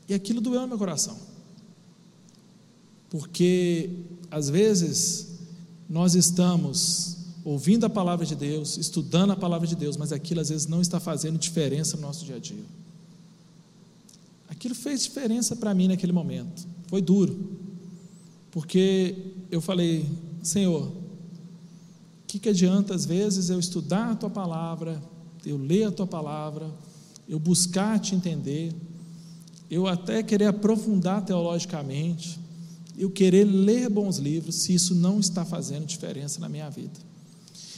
E 0.07 0.13
aquilo 0.13 0.39
doeu 0.39 0.61
no 0.61 0.67
meu 0.67 0.77
coração. 0.77 1.17
Porque 3.09 3.89
às 4.31 4.49
vezes 4.49 5.39
nós 5.89 6.15
estamos 6.15 7.16
ouvindo 7.47 7.85
a 7.85 7.89
palavra 7.89 8.25
de 8.25 8.35
Deus, 8.35 8.75
estudando 8.77 9.31
a 9.31 9.35
palavra 9.35 9.65
de 9.65 9.73
Deus, 9.73 9.95
mas 9.95 10.11
aquilo 10.11 10.41
às 10.41 10.49
vezes 10.49 10.67
não 10.67 10.81
está 10.81 10.99
fazendo 10.99 11.39
diferença 11.39 11.95
no 11.95 12.01
nosso 12.01 12.25
dia 12.25 12.35
a 12.35 12.39
dia. 12.39 12.65
Aquilo 14.49 14.75
fez 14.75 15.03
diferença 15.03 15.55
para 15.55 15.73
mim 15.73 15.87
naquele 15.87 16.11
momento. 16.11 16.67
Foi 16.87 17.01
duro. 17.01 17.57
Porque 18.51 19.15
eu 19.49 19.61
falei, 19.61 20.05
Senhor, 20.43 20.87
o 20.87 20.93
que, 22.27 22.37
que 22.37 22.49
adianta 22.49 22.93
às 22.93 23.05
vezes 23.05 23.49
eu 23.49 23.61
estudar 23.61 24.11
a 24.11 24.15
tua 24.15 24.29
palavra, 24.29 25.01
eu 25.45 25.55
ler 25.55 25.85
a 25.85 25.91
tua 25.91 26.05
palavra, 26.05 26.69
eu 27.29 27.39
buscar 27.39 27.97
te 27.97 28.13
entender, 28.13 28.75
eu 29.71 29.87
até 29.87 30.21
querer 30.21 30.47
aprofundar 30.47 31.23
teologicamente, 31.23 32.37
eu 32.97 33.09
querer 33.09 33.45
ler 33.45 33.89
bons 33.89 34.17
livros, 34.17 34.55
se 34.55 34.73
isso 34.73 34.93
não 34.93 35.17
está 35.17 35.45
fazendo 35.45 35.85
diferença 35.85 36.41
na 36.41 36.49
minha 36.49 36.69
vida 36.69 37.07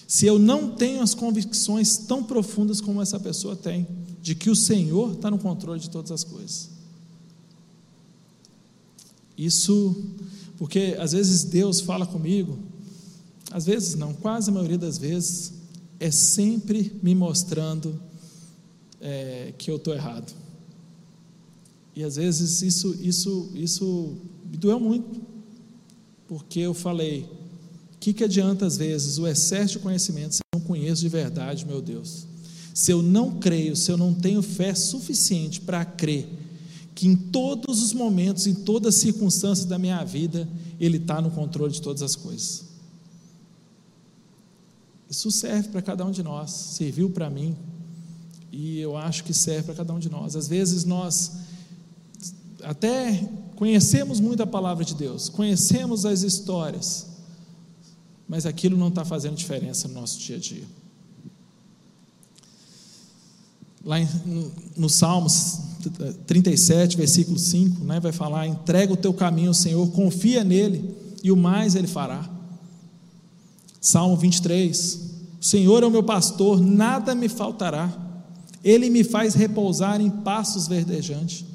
se 0.09 0.25
eu 0.25 0.39
não 0.39 0.71
tenho 0.71 1.03
as 1.03 1.13
convicções 1.13 1.95
tão 1.95 2.23
profundas 2.23 2.81
como 2.81 2.99
essa 2.99 3.19
pessoa 3.19 3.55
tem, 3.55 3.87
de 4.23 4.33
que 4.33 4.49
o 4.49 4.55
Senhor 4.55 5.13
está 5.13 5.29
no 5.29 5.37
controle 5.37 5.79
de 5.79 5.87
todas 5.87 6.11
as 6.11 6.23
coisas. 6.23 6.71
Isso, 9.37 9.95
porque 10.57 10.97
às 10.99 11.11
vezes 11.11 11.43
Deus 11.43 11.79
fala 11.79 12.07
comigo, 12.07 12.57
às 13.51 13.67
vezes 13.67 13.93
não, 13.93 14.11
quase 14.15 14.49
a 14.49 14.53
maioria 14.53 14.79
das 14.79 14.97
vezes, 14.97 15.53
é 15.99 16.09
sempre 16.09 16.91
me 17.03 17.13
mostrando 17.13 18.01
é, 18.99 19.53
que 19.59 19.69
eu 19.69 19.75
estou 19.75 19.93
errado. 19.93 20.33
E 21.95 22.03
às 22.03 22.15
vezes 22.15 22.63
isso, 22.63 22.97
isso, 22.99 23.51
isso 23.53 24.17
me 24.49 24.57
doeu 24.57 24.79
muito, 24.79 25.21
porque 26.27 26.61
eu 26.61 26.73
falei, 26.73 27.29
o 27.99 28.01
que, 28.01 28.13
que 28.13 28.23
adianta, 28.23 28.65
às 28.65 28.77
vezes, 28.77 29.17
o 29.17 29.27
excesso 29.27 29.73
de 29.73 29.79
conhecimento 29.79 30.35
se 30.35 30.39
eu 30.39 30.57
não 30.57 30.65
conheço 30.65 31.01
de 31.01 31.09
verdade, 31.09 31.65
meu 31.65 31.81
Deus? 31.81 32.25
Se 32.73 32.91
eu 32.91 33.01
não 33.01 33.39
creio, 33.39 33.75
se 33.75 33.91
eu 33.91 33.97
não 33.97 34.13
tenho 34.13 34.41
fé 34.41 34.73
suficiente 34.73 35.59
para 35.59 35.83
crer 35.83 36.29
que 36.95 37.07
em 37.07 37.15
todos 37.15 37.83
os 37.83 37.91
momentos, 37.91 38.47
em 38.47 38.53
todas 38.53 38.95
as 38.95 39.01
circunstâncias 39.01 39.65
da 39.65 39.77
minha 39.77 40.01
vida, 40.05 40.47
Ele 40.79 40.95
está 40.95 41.21
no 41.21 41.29
controle 41.29 41.73
de 41.73 41.81
todas 41.81 42.01
as 42.01 42.15
coisas. 42.15 42.63
Isso 45.09 45.29
serve 45.29 45.67
para 45.67 45.81
cada 45.81 46.05
um 46.05 46.11
de 46.11 46.23
nós, 46.23 46.51
serviu 46.51 47.09
para 47.09 47.29
mim, 47.29 47.53
e 48.49 48.79
eu 48.79 48.95
acho 48.95 49.25
que 49.25 49.33
serve 49.33 49.63
para 49.63 49.75
cada 49.75 49.93
um 49.93 49.99
de 49.99 50.09
nós. 50.09 50.37
Às 50.37 50.47
vezes 50.47 50.85
nós 50.85 51.33
até 52.63 53.29
conhecemos 53.57 54.21
muito 54.21 54.41
a 54.41 54.47
palavra 54.47 54.85
de 54.85 54.95
Deus, 54.95 55.27
conhecemos 55.27 56.05
as 56.05 56.21
histórias, 56.23 57.07
mas 58.29 58.45
aquilo 58.45 58.77
não 58.77 58.89
está 58.89 59.03
fazendo 59.03 59.35
diferença 59.35 59.87
no 59.87 59.95
nosso 59.95 60.19
dia 60.19 60.35
a 60.35 60.39
dia. 60.39 60.63
Lá 63.83 63.99
em, 63.99 64.07
no 64.77 64.87
Salmos 64.87 65.61
37, 66.27 66.95
versículo 66.95 67.39
5, 67.39 67.83
né, 67.83 67.99
vai 67.99 68.11
falar: 68.11 68.45
entrega 68.45 68.93
o 68.93 68.97
teu 68.97 69.11
caminho 69.13 69.47
ao 69.47 69.53
Senhor, 69.55 69.89
confia 69.91 70.43
nele, 70.43 70.95
e 71.23 71.31
o 71.31 71.35
mais 71.35 71.73
ele 71.73 71.87
fará. 71.87 72.29
Salmo 73.81 74.15
23: 74.15 74.99
O 75.41 75.45
Senhor 75.45 75.81
é 75.81 75.87
o 75.87 75.91
meu 75.91 76.03
pastor, 76.03 76.61
nada 76.61 77.15
me 77.15 77.27
faltará, 77.27 77.91
ele 78.63 78.91
me 78.91 79.03
faz 79.03 79.33
repousar 79.33 79.99
em 79.99 80.09
pastos 80.09 80.67
verdejantes. 80.67 81.48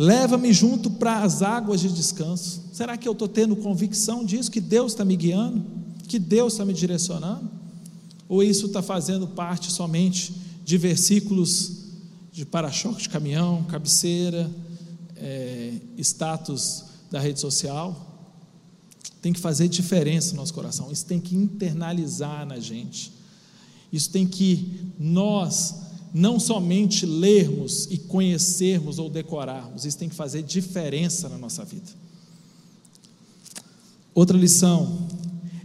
Leva-me 0.00 0.50
junto 0.50 0.90
para 0.90 1.22
as 1.22 1.42
águas 1.42 1.82
de 1.82 1.92
descanso. 1.92 2.62
Será 2.72 2.96
que 2.96 3.06
eu 3.06 3.12
estou 3.12 3.28
tendo 3.28 3.54
convicção 3.54 4.24
disso? 4.24 4.50
Que 4.50 4.58
Deus 4.58 4.92
está 4.92 5.04
me 5.04 5.14
guiando? 5.14 5.62
Que 6.08 6.18
Deus 6.18 6.54
está 6.54 6.64
me 6.64 6.72
direcionando? 6.72 7.50
Ou 8.26 8.42
isso 8.42 8.64
está 8.64 8.80
fazendo 8.80 9.28
parte 9.28 9.70
somente 9.70 10.34
de 10.64 10.78
versículos 10.78 11.82
de 12.32 12.46
para-choque 12.46 13.02
de 13.02 13.10
caminhão, 13.10 13.62
cabeceira, 13.64 14.50
é, 15.16 15.74
status 15.98 16.84
da 17.10 17.20
rede 17.20 17.38
social. 17.38 18.24
Tem 19.20 19.34
que 19.34 19.40
fazer 19.40 19.68
diferença 19.68 20.30
no 20.30 20.38
nosso 20.38 20.54
coração, 20.54 20.90
isso 20.90 21.04
tem 21.04 21.20
que 21.20 21.36
internalizar 21.36 22.46
na 22.46 22.58
gente. 22.58 23.12
Isso 23.92 24.08
tem 24.08 24.26
que 24.26 24.80
nós 24.98 25.89
não 26.12 26.40
somente 26.40 27.06
lermos 27.06 27.86
e 27.90 27.98
conhecermos 27.98 28.98
ou 28.98 29.08
decorarmos, 29.08 29.84
isso 29.84 29.98
tem 29.98 30.08
que 30.08 30.14
fazer 30.14 30.42
diferença 30.42 31.28
na 31.28 31.38
nossa 31.38 31.64
vida. 31.64 31.90
Outra 34.14 34.36
lição: 34.36 35.08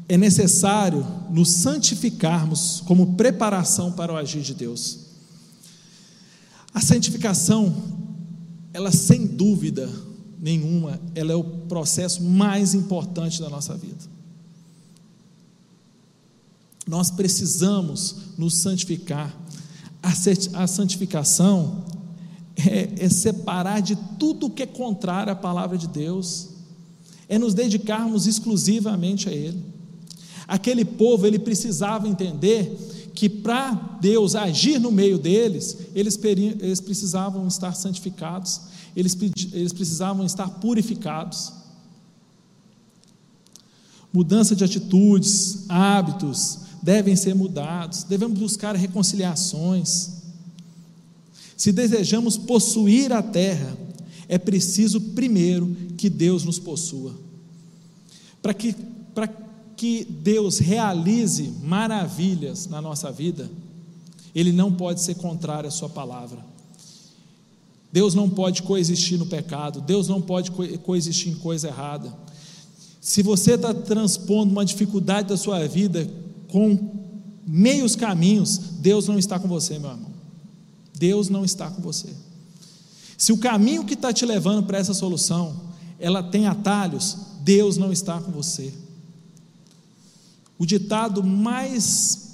é 0.07 0.17
necessário 0.17 1.05
nos 1.31 1.49
santificarmos 1.49 2.81
como 2.85 3.15
preparação 3.15 3.91
para 3.91 4.13
o 4.13 4.17
agir 4.17 4.41
de 4.41 4.53
Deus. 4.53 4.99
A 6.73 6.81
santificação, 6.81 7.73
ela 8.73 8.91
sem 8.91 9.25
dúvida 9.25 9.89
nenhuma, 10.39 10.99
ela 11.15 11.31
é 11.31 11.35
o 11.35 11.43
processo 11.43 12.21
mais 12.21 12.73
importante 12.73 13.39
da 13.41 13.49
nossa 13.49 13.75
vida. 13.75 14.15
Nós 16.85 17.09
precisamos 17.09 18.15
nos 18.37 18.55
santificar. 18.55 19.35
A 20.53 20.67
santificação 20.67 21.83
é, 22.55 23.05
é 23.05 23.09
separar 23.09 23.81
de 23.81 23.95
tudo 24.19 24.51
que 24.51 24.61
é 24.61 24.67
contrário 24.67 25.33
à 25.33 25.35
palavra 25.35 25.79
de 25.79 25.87
Deus, 25.87 26.49
é 27.27 27.39
nos 27.39 27.55
dedicarmos 27.55 28.27
exclusivamente 28.27 29.27
a 29.27 29.31
Ele. 29.31 29.63
Aquele 30.47 30.85
povo, 30.85 31.25
ele 31.25 31.39
precisava 31.39 32.07
entender 32.07 33.11
que 33.15 33.27
para 33.27 33.71
Deus 33.99 34.35
agir 34.35 34.79
no 34.79 34.91
meio 34.91 35.17
deles, 35.17 35.75
eles, 35.95 36.19
eles 36.23 36.79
precisavam 36.79 37.47
estar 37.47 37.73
santificados, 37.73 38.61
eles, 38.95 39.17
eles 39.51 39.73
precisavam 39.73 40.23
estar 40.23 40.47
purificados. 40.47 41.51
Mudança 44.13 44.55
de 44.55 44.63
atitudes, 44.63 45.65
hábitos 45.67 46.64
devem 46.85 47.15
ser 47.15 47.33
mudados, 47.33 48.03
devemos 48.03 48.37
buscar 48.37 48.75
reconciliações. 48.75 50.21
Se 51.57 51.71
desejamos 51.71 52.37
possuir 52.37 53.11
a 53.11 53.23
terra, 53.23 53.75
é 54.29 54.37
preciso 54.37 55.01
primeiro 55.01 55.75
que 55.97 56.11
Deus 56.11 56.43
nos 56.43 56.59
possua. 56.59 57.15
Para 58.39 58.53
que, 58.53 58.75
para 59.15 59.27
que 59.75 60.05
Deus 60.05 60.59
realize 60.59 61.51
maravilhas 61.63 62.67
na 62.67 62.79
nossa 62.79 63.11
vida, 63.11 63.49
Ele 64.35 64.51
não 64.51 64.71
pode 64.71 65.01
ser 65.01 65.15
contrário 65.15 65.67
à 65.67 65.71
Sua 65.71 65.89
palavra. 65.89 66.37
Deus 67.91 68.13
não 68.13 68.29
pode 68.29 68.61
coexistir 68.61 69.17
no 69.17 69.25
pecado, 69.25 69.81
Deus 69.81 70.07
não 70.07 70.21
pode 70.21 70.51
coexistir 70.51 71.31
em 71.31 71.35
coisa 71.35 71.67
errada. 71.67 72.15
Se 73.01 73.23
você 73.23 73.53
está 73.53 73.73
transpondo 73.73 74.51
uma 74.51 74.65
dificuldade 74.65 75.29
da 75.29 75.37
sua 75.37 75.65
vida 75.67 76.07
com 76.55 76.79
meios 77.45 77.97
caminhos, 77.97 78.57
Deus 78.79 79.09
não 79.09 79.19
está 79.19 79.37
com 79.37 79.45
você, 79.45 79.77
meu 79.77 79.91
irmão. 79.91 80.09
Deus 80.97 81.27
não 81.27 81.43
está 81.43 81.69
com 81.69 81.81
você. 81.81 82.07
Se 83.17 83.33
o 83.33 83.37
caminho 83.37 83.83
que 83.83 83.93
está 83.93 84.13
te 84.13 84.25
levando 84.25 84.65
para 84.65 84.77
essa 84.77 84.93
solução, 84.93 85.53
ela 85.99 86.23
tem 86.23 86.47
atalhos, 86.47 87.17
Deus 87.41 87.75
não 87.75 87.91
está 87.91 88.21
com 88.21 88.31
você. 88.31 88.73
O 90.57 90.65
ditado 90.65 91.21
mais 91.21 92.25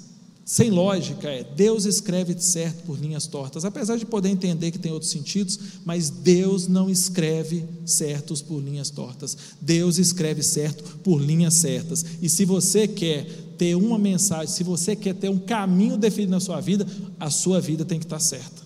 sem 0.44 0.70
lógica 0.70 1.28
é: 1.28 1.42
Deus 1.42 1.84
escreve 1.84 2.38
certo 2.38 2.84
por 2.84 2.96
linhas 3.00 3.26
tortas. 3.26 3.64
Apesar 3.64 3.96
de 3.96 4.06
poder 4.06 4.28
entender 4.28 4.70
que 4.70 4.78
tem 4.78 4.92
outros 4.92 5.10
sentidos, 5.10 5.58
mas 5.84 6.10
Deus 6.10 6.68
não 6.68 6.88
escreve 6.88 7.64
certos 7.84 8.40
por 8.40 8.60
linhas 8.60 8.88
tortas. 8.88 9.36
Deus 9.60 9.98
escreve 9.98 10.44
certo 10.44 10.98
por 10.98 11.20
linhas 11.20 11.54
certas. 11.54 12.04
E 12.20 12.28
se 12.28 12.44
você 12.44 12.86
quer 12.86 13.51
ter 13.62 13.76
uma 13.76 13.96
mensagem, 13.96 14.52
se 14.52 14.64
você 14.64 14.96
quer 14.96 15.14
ter 15.14 15.28
um 15.28 15.38
caminho 15.38 15.96
definido 15.96 16.32
na 16.32 16.40
sua 16.40 16.60
vida, 16.60 16.84
a 17.20 17.30
sua 17.30 17.60
vida 17.60 17.84
tem 17.84 17.96
que 17.96 18.04
estar 18.04 18.18
certa. 18.18 18.60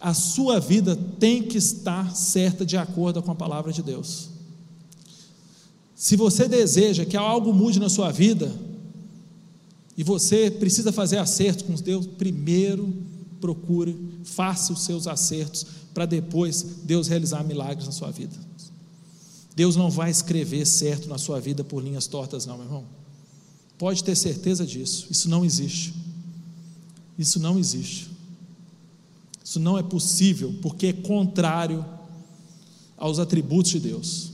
A 0.00 0.14
sua 0.14 0.58
vida 0.58 0.96
tem 0.96 1.42
que 1.42 1.58
estar 1.58 2.16
certa 2.16 2.64
de 2.64 2.78
acordo 2.78 3.22
com 3.22 3.30
a 3.30 3.34
palavra 3.34 3.74
de 3.74 3.82
Deus. 3.82 4.30
Se 5.94 6.16
você 6.16 6.48
deseja 6.48 7.04
que 7.04 7.14
algo 7.14 7.52
mude 7.52 7.78
na 7.78 7.90
sua 7.90 8.10
vida, 8.10 8.50
e 9.94 10.02
você 10.02 10.50
precisa 10.50 10.90
fazer 10.90 11.18
acertos 11.18 11.66
com 11.66 11.74
Deus, 11.74 12.06
primeiro 12.06 12.90
procure, 13.38 13.94
faça 14.24 14.72
os 14.72 14.82
seus 14.82 15.06
acertos, 15.06 15.66
para 15.92 16.06
depois 16.06 16.62
Deus 16.84 17.06
realizar 17.06 17.44
milagres 17.44 17.84
na 17.84 17.92
sua 17.92 18.10
vida. 18.10 18.47
Deus 19.58 19.74
não 19.74 19.90
vai 19.90 20.08
escrever 20.08 20.64
certo 20.64 21.08
na 21.08 21.18
sua 21.18 21.40
vida 21.40 21.64
por 21.64 21.82
linhas 21.82 22.06
tortas, 22.06 22.46
não, 22.46 22.56
meu 22.56 22.66
irmão. 22.66 22.84
Pode 23.76 24.04
ter 24.04 24.14
certeza 24.14 24.64
disso. 24.64 25.08
Isso 25.10 25.28
não 25.28 25.44
existe. 25.44 25.92
Isso 27.18 27.40
não 27.40 27.58
existe. 27.58 28.08
Isso 29.44 29.58
não 29.58 29.76
é 29.76 29.82
possível, 29.82 30.54
porque 30.62 30.86
é 30.86 30.92
contrário 30.92 31.84
aos 32.96 33.18
atributos 33.18 33.72
de 33.72 33.80
Deus. 33.80 34.30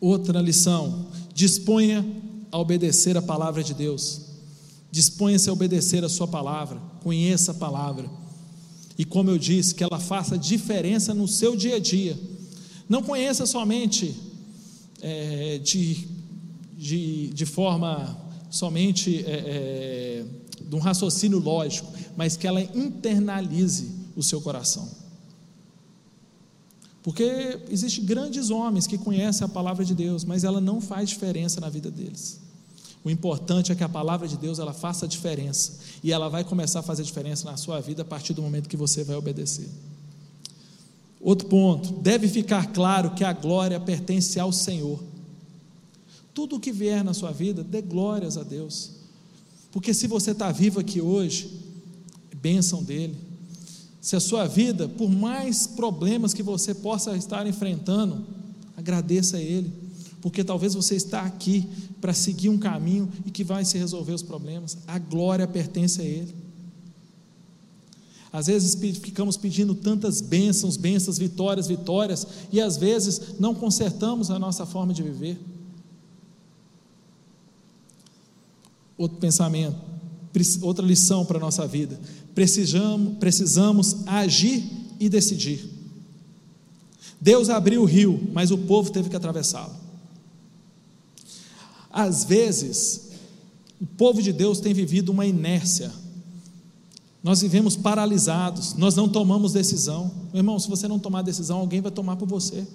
Outra 0.00 0.40
lição: 0.40 1.08
disponha 1.34 2.06
a 2.52 2.58
obedecer 2.60 3.16
a 3.16 3.22
palavra 3.22 3.64
de 3.64 3.74
Deus. 3.74 4.26
Disponha-se 4.92 5.50
a 5.50 5.52
obedecer 5.52 6.04
a 6.04 6.08
sua 6.08 6.28
palavra, 6.28 6.80
conheça 7.02 7.50
a 7.50 7.54
palavra. 7.54 8.08
E 8.96 9.04
como 9.04 9.28
eu 9.28 9.38
disse, 9.38 9.74
que 9.74 9.82
ela 9.82 9.98
faça 9.98 10.38
diferença 10.38 11.12
no 11.12 11.26
seu 11.26 11.56
dia 11.56 11.74
a 11.74 11.80
dia. 11.80 12.16
Não 12.88 13.02
conheça 13.02 13.46
somente 13.46 14.16
é, 15.02 15.58
de, 15.58 16.08
de, 16.76 17.28
de 17.28 17.46
forma 17.46 18.16
somente 18.50 19.24
é, 19.26 19.30
é, 19.30 20.24
de 20.62 20.74
um 20.74 20.78
raciocínio 20.78 21.38
lógico, 21.38 21.92
mas 22.16 22.36
que 22.36 22.46
ela 22.46 22.62
internalize 22.62 23.90
o 24.16 24.22
seu 24.22 24.40
coração. 24.40 24.88
Porque 27.02 27.60
existem 27.70 28.04
grandes 28.04 28.50
homens 28.50 28.86
que 28.86 28.98
conhecem 28.98 29.44
a 29.44 29.48
palavra 29.48 29.84
de 29.84 29.94
Deus, 29.94 30.24
mas 30.24 30.44
ela 30.44 30.60
não 30.60 30.80
faz 30.80 31.08
diferença 31.08 31.60
na 31.60 31.68
vida 31.68 31.90
deles. 31.90 32.40
O 33.04 33.10
importante 33.10 33.70
é 33.70 33.74
que 33.74 33.84
a 33.84 33.88
palavra 33.88 34.26
de 34.26 34.36
Deus 34.36 34.58
ela 34.58 34.72
faça 34.72 35.06
diferença 35.06 35.78
e 36.02 36.12
ela 36.12 36.28
vai 36.28 36.44
começar 36.44 36.80
a 36.80 36.82
fazer 36.82 37.04
diferença 37.04 37.50
na 37.50 37.56
sua 37.56 37.80
vida 37.80 38.02
a 38.02 38.04
partir 38.04 38.34
do 38.34 38.42
momento 38.42 38.68
que 38.68 38.76
você 38.76 39.04
vai 39.04 39.16
obedecer. 39.16 39.68
Outro 41.20 41.48
ponto, 41.48 41.94
deve 41.94 42.28
ficar 42.28 42.72
claro 42.72 43.10
que 43.14 43.24
a 43.24 43.32
glória 43.32 43.78
pertence 43.80 44.38
ao 44.38 44.52
Senhor. 44.52 45.02
Tudo 46.32 46.56
o 46.56 46.60
que 46.60 46.70
vier 46.70 47.02
na 47.02 47.12
sua 47.12 47.32
vida, 47.32 47.64
dê 47.64 47.82
glórias 47.82 48.36
a 48.36 48.44
Deus. 48.44 48.92
Porque 49.72 49.92
se 49.92 50.06
você 50.06 50.30
está 50.30 50.52
vivo 50.52 50.78
aqui 50.78 51.00
hoje, 51.00 51.50
é 52.30 52.36
bênção 52.36 52.82
dele. 52.82 53.16
Se 54.00 54.14
a 54.14 54.20
sua 54.20 54.46
vida, 54.46 54.88
por 54.88 55.10
mais 55.10 55.66
problemas 55.66 56.32
que 56.32 56.42
você 56.42 56.72
possa 56.74 57.16
estar 57.16 57.46
enfrentando, 57.46 58.24
agradeça 58.76 59.36
a 59.36 59.40
Ele, 59.40 59.72
porque 60.22 60.44
talvez 60.44 60.74
você 60.74 60.94
está 60.94 61.22
aqui 61.22 61.66
para 62.00 62.14
seguir 62.14 62.48
um 62.48 62.58
caminho 62.58 63.10
e 63.26 63.30
que 63.30 63.42
vai 63.42 63.64
se 63.64 63.76
resolver 63.76 64.12
os 64.12 64.22
problemas. 64.22 64.78
A 64.86 64.98
glória 64.98 65.46
pertence 65.46 66.00
a 66.00 66.04
Ele. 66.04 66.34
Às 68.32 68.46
vezes 68.46 68.74
ficamos 68.98 69.36
pedindo 69.36 69.74
tantas 69.74 70.20
bênçãos, 70.20 70.76
bênçãos, 70.76 71.18
vitórias, 71.18 71.66
vitórias, 71.66 72.26
e 72.52 72.60
às 72.60 72.76
vezes 72.76 73.38
não 73.38 73.54
consertamos 73.54 74.30
a 74.30 74.38
nossa 74.38 74.66
forma 74.66 74.92
de 74.92 75.02
viver. 75.02 75.38
Outro 78.96 79.18
pensamento, 79.18 79.76
outra 80.62 80.84
lição 80.84 81.24
para 81.24 81.38
a 81.38 81.40
nossa 81.40 81.66
vida 81.66 81.98
precisamos, 82.38 83.18
precisamos 83.18 83.96
agir 84.06 84.62
e 85.00 85.08
decidir. 85.08 85.68
Deus 87.20 87.48
abriu 87.48 87.82
o 87.82 87.84
rio, 87.84 88.28
mas 88.32 88.52
o 88.52 88.58
povo 88.58 88.92
teve 88.92 89.10
que 89.10 89.16
atravessá-lo. 89.16 89.74
Às 91.90 92.22
vezes, 92.22 93.10
o 93.80 93.86
povo 93.86 94.22
de 94.22 94.32
Deus 94.32 94.60
tem 94.60 94.72
vivido 94.72 95.08
uma 95.08 95.26
inércia. 95.26 95.90
Nós 97.22 97.40
vivemos 97.40 97.76
paralisados, 97.76 98.74
nós 98.74 98.94
não 98.94 99.08
tomamos 99.08 99.52
decisão. 99.52 100.10
Meu 100.32 100.40
irmão, 100.40 100.58
se 100.58 100.68
você 100.68 100.86
não 100.86 100.98
tomar 100.98 101.22
decisão, 101.22 101.58
alguém 101.58 101.80
vai 101.80 101.90
tomar 101.90 102.16
por 102.16 102.28
você. 102.28 102.66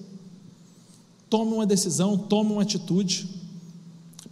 Tome 1.29 1.53
uma 1.53 1.65
decisão, 1.65 2.17
tome 2.17 2.51
uma 2.51 2.61
atitude. 2.61 3.27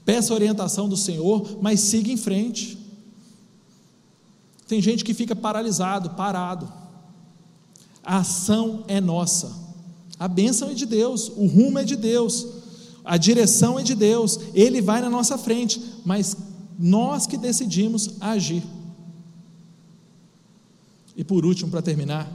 Peça 0.05 0.33
orientação 0.33 0.89
do 0.89 0.97
Senhor, 0.97 1.57
mas 1.61 1.79
siga 1.79 2.11
em 2.11 2.17
frente. 2.17 2.77
Tem 4.67 4.81
gente 4.81 5.03
que 5.03 5.13
fica 5.13 5.35
paralisado, 5.35 6.11
parado. 6.11 6.71
A 8.03 8.17
ação 8.17 8.83
é 8.87 8.99
nossa. 8.99 9.51
A 10.19 10.27
bênção 10.27 10.69
é 10.69 10.73
de 10.73 10.85
Deus, 10.85 11.29
o 11.29 11.47
rumo 11.47 11.79
é 11.79 11.83
de 11.83 11.95
Deus, 11.95 12.45
a 13.03 13.17
direção 13.17 13.79
é 13.79 13.83
de 13.83 13.95
Deus, 13.95 14.39
Ele 14.53 14.79
vai 14.81 15.01
na 15.01 15.09
nossa 15.09 15.37
frente, 15.37 15.81
mas 16.05 16.37
nós 16.77 17.25
que 17.25 17.37
decidimos 17.37 18.11
agir. 18.19 18.63
E 21.15 21.23
por 21.23 21.45
último, 21.45 21.69
para 21.69 21.81
terminar, 21.81 22.29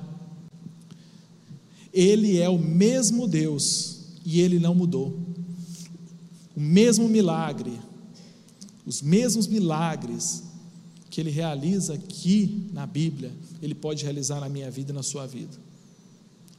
Ele 1.93 2.39
é 2.39 2.49
o 2.49 2.59
mesmo 2.59 3.27
Deus 3.27 3.97
e 4.25 4.41
Ele 4.41 4.59
não 4.59 4.75
mudou. 4.75 5.19
O 6.55 6.61
mesmo 6.61 7.09
milagre, 7.09 7.79
os 8.85 9.03
mesmos 9.03 9.47
milagres 9.47 10.43
que 11.11 11.21
Ele 11.21 11.31
realiza 11.31 11.95
aqui 11.95 12.69
na 12.73 12.87
Bíblia, 12.87 13.33
Ele 13.63 13.75
pode 13.75 14.05
realizar 14.05 14.41
na 14.41 14.49
minha 14.49 14.71
vida 14.71 14.93
e 14.93 14.95
na 14.95 15.03
sua 15.03 15.27
vida. 15.27 15.57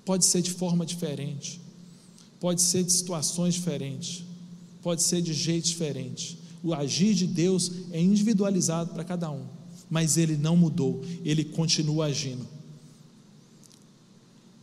Pode 0.04 0.26
ser 0.26 0.42
de 0.42 0.52
forma 0.52 0.86
diferente, 0.86 1.60
pode 2.40 2.62
ser 2.62 2.84
de 2.84 2.92
situações 2.92 3.56
diferentes, 3.56 4.24
pode 4.82 5.04
ser 5.04 5.22
de 5.22 5.34
jeito 5.34 5.68
diferente. 5.68 6.40
O 6.64 6.74
agir 6.74 7.14
de 7.14 7.28
Deus 7.28 7.72
é 7.92 8.02
individualizado 8.02 8.94
para 8.94 9.04
cada 9.04 9.30
um, 9.30 9.46
mas 9.90 10.18
ele 10.18 10.38
não 10.38 10.56
mudou, 10.56 11.02
ele 11.24 11.44
continua 11.44 12.06
agindo. 12.06 12.46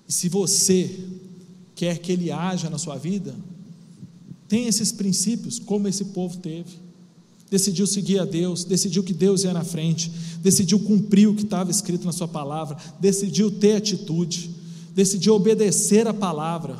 E 0.09 0.13
se 0.13 0.29
você 0.29 0.99
quer 1.75 1.99
que 1.99 2.13
ele 2.13 2.31
haja 2.31 2.69
na 2.69 2.79
sua 2.79 2.97
vida, 2.97 3.35
tem 4.49 4.67
esses 4.67 4.93
princípios, 4.93 5.59
como 5.59 5.89
esse 5.89 6.07
povo 6.07 6.37
teve. 6.37 6.85
Decidiu 7.51 7.87
seguir 7.87 8.19
a 8.19 8.25
Deus, 8.25 8.65
decidiu 8.65 9.03
que 9.03 9.13
Deus 9.13 9.45
ia 9.45 9.53
na 9.53 9.65
frente, 9.65 10.11
decidiu 10.43 10.79
cumprir 10.81 11.29
o 11.29 11.35
que 11.35 11.43
estava 11.43 11.71
escrito 11.71 12.05
na 12.05 12.13
sua 12.13 12.29
palavra, 12.29 12.77
decidiu 13.01 13.51
ter 13.51 13.77
atitude 13.77 14.55
decidiu 14.95 15.35
obedecer 15.35 16.07
a 16.07 16.15
palavra, 16.15 16.79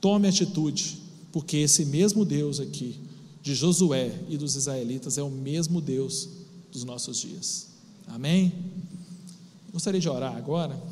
tome 0.00 0.26
atitude, 0.26 0.98
porque 1.32 1.58
esse 1.58 1.84
mesmo 1.84 2.24
Deus 2.24 2.58
aqui, 2.58 2.96
de 3.44 3.54
Josué 3.54 4.24
e 4.26 4.38
dos 4.38 4.56
israelitas, 4.56 5.18
é 5.18 5.22
o 5.22 5.30
mesmo 5.30 5.78
Deus 5.78 6.30
dos 6.72 6.82
nossos 6.82 7.18
dias. 7.18 7.66
Amém? 8.08 8.72
Gostaria 9.70 10.00
de 10.00 10.08
orar 10.08 10.34
agora. 10.34 10.82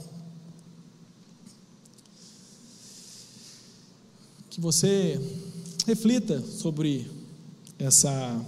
Que 4.51 4.61
você 4.61 5.19
reflita 5.87 6.43
sobre 6.43 7.11
essa, 7.79 8.45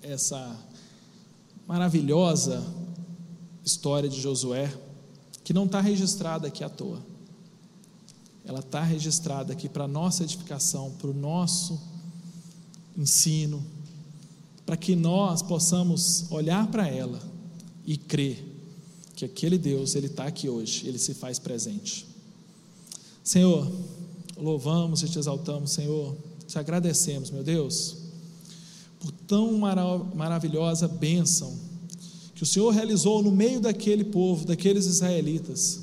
essa 0.00 0.56
maravilhosa 1.66 2.64
história 3.64 4.08
de 4.08 4.20
Josué 4.20 4.72
que 5.42 5.52
não 5.52 5.64
está 5.64 5.80
registrada 5.80 6.46
aqui 6.46 6.62
à 6.62 6.68
toa. 6.68 7.04
Ela 8.44 8.60
está 8.60 8.80
registrada 8.84 9.52
aqui 9.52 9.68
para 9.68 9.88
nossa 9.88 10.22
edificação, 10.22 10.92
para 10.92 11.10
o 11.10 11.14
nosso 11.14 11.90
ensino, 12.96 13.64
para 14.64 14.76
que 14.76 14.94
nós 14.94 15.42
possamos 15.42 16.26
olhar 16.30 16.66
para 16.68 16.86
ela 16.86 17.20
e 17.84 17.96
crer 17.96 18.52
que 19.14 19.24
aquele 19.24 19.58
Deus, 19.58 19.94
Ele 19.94 20.06
está 20.06 20.24
aqui 20.24 20.48
hoje, 20.48 20.86
Ele 20.86 20.98
se 20.98 21.14
faz 21.14 21.38
presente. 21.38 22.06
Senhor, 23.22 23.70
louvamos 24.36 25.02
e 25.02 25.08
te 25.08 25.18
exaltamos, 25.18 25.72
Senhor, 25.72 26.16
te 26.46 26.58
agradecemos, 26.58 27.30
meu 27.30 27.44
Deus, 27.44 27.96
por 28.98 29.12
tão 29.26 29.58
maravilhosa 30.14 30.88
bênção 30.88 31.56
que 32.34 32.42
o 32.42 32.46
Senhor 32.46 32.70
realizou 32.70 33.22
no 33.22 33.30
meio 33.30 33.60
daquele 33.60 34.02
povo, 34.02 34.44
daqueles 34.44 34.86
israelitas. 34.86 35.80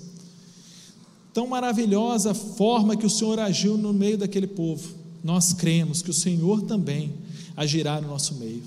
Tão 1.33 1.47
maravilhosa 1.47 2.33
forma 2.33 2.97
que 2.97 3.05
o 3.05 3.09
Senhor 3.09 3.39
agiu 3.39 3.77
no 3.77 3.93
meio 3.93 4.17
daquele 4.17 4.47
povo. 4.47 4.93
Nós 5.23 5.53
cremos 5.53 6.01
que 6.01 6.09
o 6.09 6.13
Senhor 6.13 6.61
também 6.63 7.13
agirá 7.55 7.99
no 7.99 8.07
nosso 8.07 8.35
meio. 8.35 8.63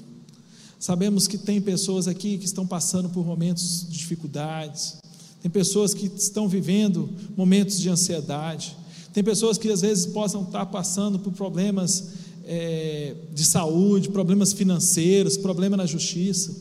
Sabemos 0.79 1.29
que 1.29 1.39
tem 1.39 1.61
pessoas 1.61 2.09
aqui 2.09 2.39
que 2.39 2.45
estão 2.45 2.67
passando 2.67 3.09
por 3.09 3.25
momentos 3.25 3.87
de 3.89 3.99
dificuldades, 3.99 4.97
tem 5.41 5.51
pessoas 5.51 5.95
que 5.95 6.11
estão 6.17 6.49
vivendo 6.49 7.09
momentos 7.37 7.79
de 7.79 7.89
ansiedade, 7.89 8.77
tem 9.13 9.23
pessoas 9.23 9.59
que 9.59 9.69
às 9.71 9.81
vezes 9.81 10.07
possam 10.07 10.43
estar 10.43 10.67
passando 10.67 11.19
por 11.19 11.33
problemas 11.33 12.09
é, 12.45 13.15
de 13.33 13.45
saúde, 13.45 14.09
problemas 14.09 14.53
financeiros, 14.53 15.37
problemas 15.37 15.79
na 15.79 15.87
justiça. 15.87 16.55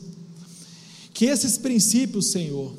Que 1.12 1.26
esses 1.26 1.58
princípios, 1.58 2.26
Senhor, 2.26 2.72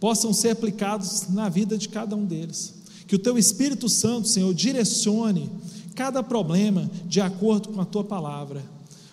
possam 0.00 0.32
ser 0.32 0.50
aplicados 0.50 1.28
na 1.28 1.48
vida 1.48 1.76
de 1.76 1.88
cada 1.88 2.14
um 2.16 2.24
deles. 2.24 2.74
Que 3.06 3.16
o 3.16 3.18
Teu 3.18 3.38
Espírito 3.38 3.88
Santo, 3.88 4.28
Senhor, 4.28 4.52
direcione 4.54 5.50
cada 5.98 6.22
problema 6.22 6.88
de 7.06 7.20
acordo 7.20 7.70
com 7.70 7.80
a 7.80 7.84
Tua 7.84 8.04
palavra, 8.04 8.62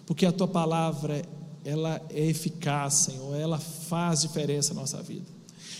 porque 0.05 0.23
a 0.23 0.31
Tua 0.31 0.47
palavra, 0.47 1.19
ela 1.63 1.99
é 2.11 2.27
eficaz, 2.27 2.93
Senhor, 2.93 3.35
ela 3.35 3.57
faz 3.57 4.21
diferença 4.21 4.71
na 4.71 4.81
nossa 4.81 5.01
vida. 5.01 5.25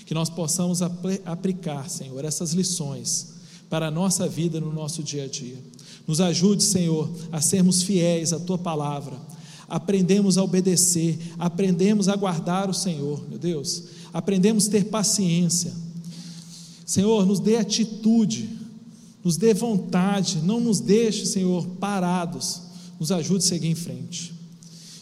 Que 0.08 0.15
nós 0.15 0.32
possamos 0.32 0.82
aplicar, 0.82 1.88
Senhor, 1.91 2.26
essas 2.26 2.54
lições 2.54 3.36
para 3.70 3.89
a 3.89 3.91
nossa 3.91 4.28
vida 4.28 4.60
no 4.60 4.74
nosso 4.74 5.04
dia 5.04 5.26
a 5.26 5.28
dia. 5.28 5.60
Nos 6.08 6.20
ajude, 6.20 6.63
Senhor, 6.63 7.08
a 7.32 7.39
sermos 7.39 7.84
fiéis 7.84 8.34
à 8.34 8.39
Tua 8.39 8.58
palavra 8.58 9.15
aprendemos 9.68 10.38
a 10.38 10.44
obedecer, 10.44 11.18
aprendemos 11.39 12.08
a 12.08 12.15
guardar 12.15 12.70
o 12.70 12.74
Senhor, 12.74 13.28
meu 13.28 13.39
Deus, 13.39 13.86
aprendemos 14.13 14.68
a 14.68 14.72
ter 14.72 14.86
paciência. 14.86 15.74
Senhor, 16.86 17.26
nos 17.26 17.39
dê 17.39 17.58
atitude, 17.58 18.55
nos 19.25 19.38
dê 19.38 19.55
vontade, 19.55 20.38
não 20.43 20.59
nos 20.59 20.79
deixe, 20.79 21.25
Senhor, 21.25 21.65
parados, 21.79 22.61
nos 22.99 23.11
ajude 23.11 23.43
a 23.43 23.47
seguir 23.47 23.69
em 23.69 23.73
frente. 23.75 24.31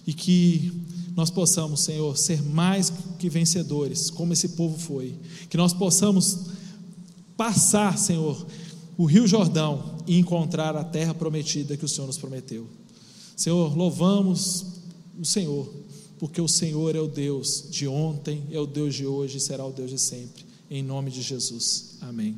E 0.07 0.13
que 0.13 0.71
nós 1.13 1.29
possamos, 1.29 1.81
Senhor, 1.81 2.17
ser 2.17 2.41
mais 2.41 2.91
que 3.19 3.27
vencedores, 3.27 4.09
como 4.09 4.31
esse 4.31 4.49
povo 4.49 4.79
foi. 4.79 5.13
Que 5.49 5.57
nós 5.57 5.73
possamos 5.73 6.39
passar, 7.35 7.97
Senhor, 7.97 8.47
o 8.97 9.03
Rio 9.03 9.27
Jordão 9.27 9.97
e 10.07 10.17
encontrar 10.17 10.73
a 10.77 10.85
terra 10.85 11.13
prometida 11.13 11.75
que 11.75 11.83
o 11.83 11.89
Senhor 11.89 12.07
nos 12.07 12.17
prometeu. 12.17 12.65
Senhor, 13.35 13.75
louvamos 13.75 14.65
o 15.19 15.25
Senhor, 15.25 15.69
porque 16.17 16.39
o 16.39 16.47
Senhor 16.47 16.95
é 16.95 16.99
o 17.01 17.07
Deus 17.07 17.65
de 17.69 17.89
ontem, 17.89 18.43
é 18.49 18.59
o 18.59 18.65
Deus 18.65 18.95
de 18.95 19.05
hoje 19.05 19.37
e 19.37 19.41
será 19.41 19.65
o 19.65 19.73
Deus 19.73 19.89
de 19.89 19.99
sempre. 19.99 20.45
Em 20.71 20.81
nome 20.81 21.11
de 21.11 21.21
Jesus. 21.21 21.97
Amém. 21.99 22.37